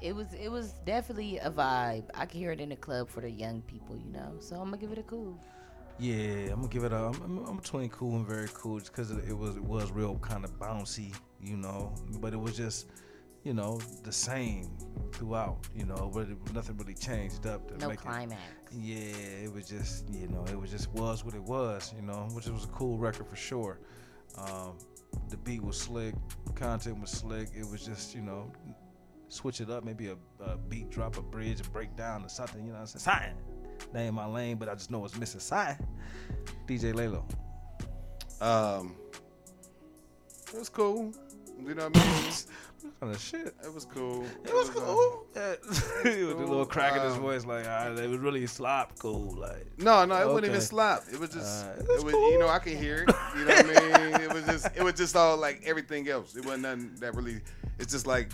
[0.00, 2.04] It was it was definitely a vibe.
[2.14, 4.36] I can hear it in the club for the young people, you know.
[4.40, 5.38] So I'm gonna give it a cool.
[5.98, 6.96] yeah, I'm gonna give it a.
[6.96, 10.18] I'm, I'm, I'm between cool and very cool, just because it was it was real
[10.18, 11.92] kind of bouncy, you know.
[12.20, 12.88] But it was just,
[13.44, 14.70] you know, the same
[15.12, 16.10] throughout, you know.
[16.12, 18.40] But it, nothing really changed up to No make climax.
[18.72, 22.02] It, yeah, it was just, you know, it was just was what it was, you
[22.02, 23.78] know, which was a cool record for sure.
[24.38, 24.78] Um,
[25.28, 26.14] the beat was slick,
[26.54, 27.48] content was slick.
[27.54, 28.52] It was just, you know,
[29.30, 32.60] switch it up, maybe a, a beat drop, a bridge, a breakdown, or something.
[32.62, 33.00] You know what I'm saying?
[33.00, 33.34] Sign.
[33.94, 35.40] That ain't my lane, but I just know it's missing.
[35.40, 35.76] Sign.
[36.68, 37.24] DJ Laylo.
[38.44, 38.94] Um,
[40.52, 41.12] it was cool.
[41.64, 42.32] You know what I mean?
[42.82, 43.54] What kind of shit?
[43.62, 44.24] It was cool.
[44.42, 45.26] It was cool.
[45.36, 45.54] Yeah.
[46.02, 49.34] With the little crack in his Um, voice, like it was really slop cool.
[49.38, 50.64] Like No, no, it wasn't even Okay.
[50.64, 51.02] slop.
[51.12, 53.14] It was just, Uh, it was, you know, I can hear it.
[53.36, 54.20] You know what I mean?
[54.22, 56.34] It was just, it was just all like everything else.
[56.36, 57.42] It wasn't nothing that really.
[57.78, 58.30] It's just like,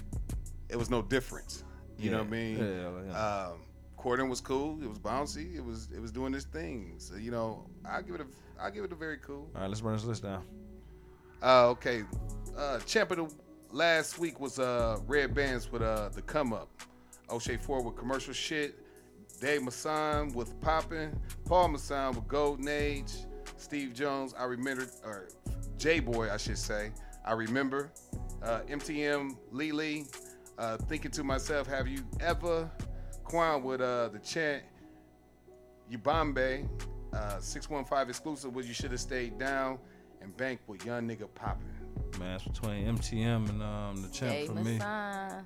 [0.68, 1.64] it was no difference.
[1.98, 2.58] You know what I mean?
[2.58, 3.46] Yeah, yeah.
[3.48, 3.62] Um,
[3.98, 4.78] Corden was cool.
[4.82, 5.56] It was bouncy.
[5.56, 6.94] It was, it was doing its thing.
[6.98, 8.26] So you know, I give it a,
[8.62, 9.48] I give it a very cool.
[9.54, 10.44] All right, let's run this list down.
[11.42, 12.02] Uh, okay.
[12.56, 13.34] Uh, champ of the
[13.70, 16.68] last week was uh Red Bandz with uh the come up.
[17.28, 18.76] Oshae Ford with commercial shit.
[19.40, 21.18] Dae Masson with Poppin'.
[21.44, 23.12] Paul Masson with Golden Age.
[23.58, 25.28] Steve Jones, I remember, or
[25.78, 26.92] J Boy, I should say.
[27.24, 27.90] I remember.
[28.42, 30.04] Uh, MTM Ley Ley.
[30.58, 32.70] Uh, thinking to myself, have you ever?
[33.24, 34.62] Kwon with uh the chant.
[35.90, 36.68] Ubambe.
[37.12, 39.78] Uh, 615 exclusive was You Should Have Stayed Down.
[40.20, 41.66] And Bank with Young Nigga Poppin'.
[42.18, 44.78] Man, it's between MTM and um the champ Hey, for me.
[44.78, 45.44] Masson.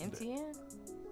[0.00, 0.56] MTM.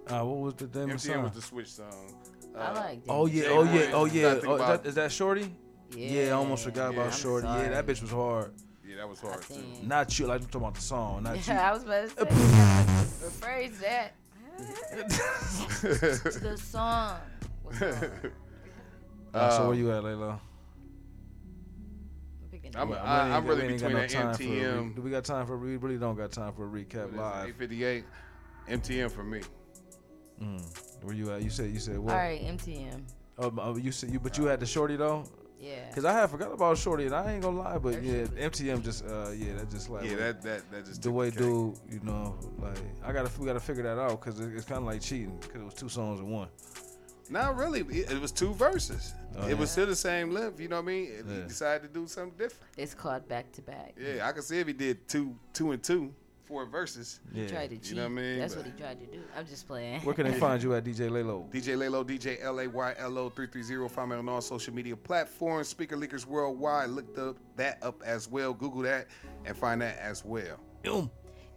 [0.09, 1.23] Uh, what was the name of MTM song?
[1.25, 2.15] was the switch song.
[2.57, 3.11] I like that.
[3.13, 4.41] Oh yeah, oh yeah, oh yeah.
[4.47, 5.55] Oh, is, that, is that Shorty?
[5.95, 7.47] Yeah, yeah I almost forgot Yeah, about I'm Shorty.
[7.47, 8.53] Yeah, that bitch was hard.
[8.99, 9.55] Yeah, that was hard too.
[9.85, 11.55] Not you, like I'm talking about the song, not you.
[11.55, 13.29] I was about to say.
[13.29, 14.15] rephrase that.
[16.43, 17.17] the song.
[17.63, 17.81] What's?
[17.81, 18.09] Uh,
[19.33, 20.41] so Um, where you at, Layla?
[22.75, 24.47] I'm, We I, ain't I'm got- really we got between no that time for a
[24.49, 24.95] re- MTM.
[24.97, 25.57] Do we got time for?
[25.57, 27.49] We really don't got time for a recap live.
[27.51, 28.05] 858.
[28.69, 29.41] MTM for me.
[30.43, 31.05] Mm.
[31.05, 31.43] Where you at?
[31.43, 32.13] You said you said what?
[32.15, 33.03] All right, MTM.
[33.39, 35.25] Oh, oh, you said you, but you had the shorty though.
[35.61, 35.91] Yeah.
[35.93, 39.05] Cause I had forgot about shorty, and I ain't gonna lie, but yeah, MTM just,
[39.05, 41.39] uh, yeah, that just like Yeah, that that that just the way cake.
[41.41, 44.85] dude, you know, like I gotta we gotta figure that out because it's kind of
[44.85, 46.49] like cheating because it was two songs in one.
[47.31, 47.81] Not really.
[47.81, 49.13] It, it was two verses.
[49.37, 49.55] Oh, it yeah.
[49.55, 50.61] was still the same length.
[50.61, 51.13] You know what I mean?
[51.19, 52.73] And He decided to do something different.
[52.79, 53.95] It's called back to back.
[54.01, 56.15] Yeah, I can see if he did two, two and two,
[56.49, 57.21] four verses.
[57.35, 57.91] He tried to cheat.
[57.91, 58.39] You know what I mean?
[58.39, 59.23] That's But- what he tried to do.
[59.37, 60.01] I'm just playing.
[60.01, 61.49] Where can they find you at, DJ Laylo?
[61.53, 63.89] DJ Laylo, DJ L A Y L O 330.
[63.95, 65.69] Find me on all social media platforms.
[65.69, 66.89] Speaker Leakers Worldwide.
[66.89, 68.55] Look the, that up as well.
[68.55, 69.09] Google that
[69.45, 70.59] and find that as well.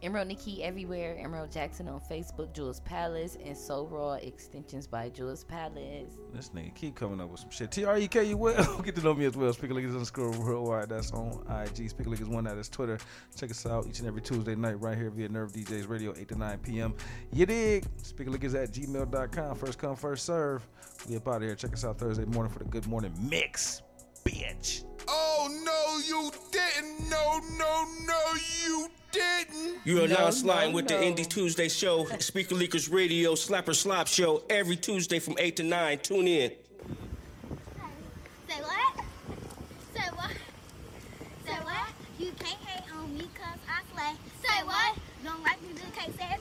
[0.03, 1.17] Emerald Neki everywhere.
[1.19, 2.53] Emerald Jackson on Facebook.
[2.53, 6.17] Jules Palace and So Raw extensions by Jules Palace.
[6.33, 7.71] This nigga keep coming up with some shit.
[7.71, 9.53] T R K you will get to know me as well.
[9.53, 10.89] Speaker Leakers underscore worldwide.
[10.89, 11.89] That's on IG.
[11.89, 12.45] Speaker Leakers one.
[12.45, 12.97] That is Twitter.
[13.35, 16.27] Check us out each and every Tuesday night right here via Nerve DJs Radio 8
[16.29, 16.93] to 9 p.m.
[17.31, 17.85] You dig?
[17.97, 19.55] Speaker Leakers at gmail.com.
[19.55, 20.67] First come, first serve.
[21.07, 21.55] We up out of here.
[21.55, 23.81] Check us out Thursday morning for the good morning mix.
[24.23, 24.83] Bitch.
[25.07, 27.09] Oh, no, you didn't.
[27.09, 28.19] No, no, no,
[28.65, 29.77] you didn't.
[29.85, 30.97] You are No, now sliding no, with no.
[30.99, 35.63] the Indie Tuesday show, Speaker Leakers Radio, Slapper Slop show every Tuesday from 8 to
[35.63, 35.99] 9.
[35.99, 36.51] Tune in.
[38.47, 39.05] Say what?
[39.93, 40.31] Say what?
[41.45, 41.87] Say what?
[42.19, 44.15] You can't hate on me cause I slay.
[44.43, 44.95] Say what?
[45.23, 46.39] Don't like me, just can't say it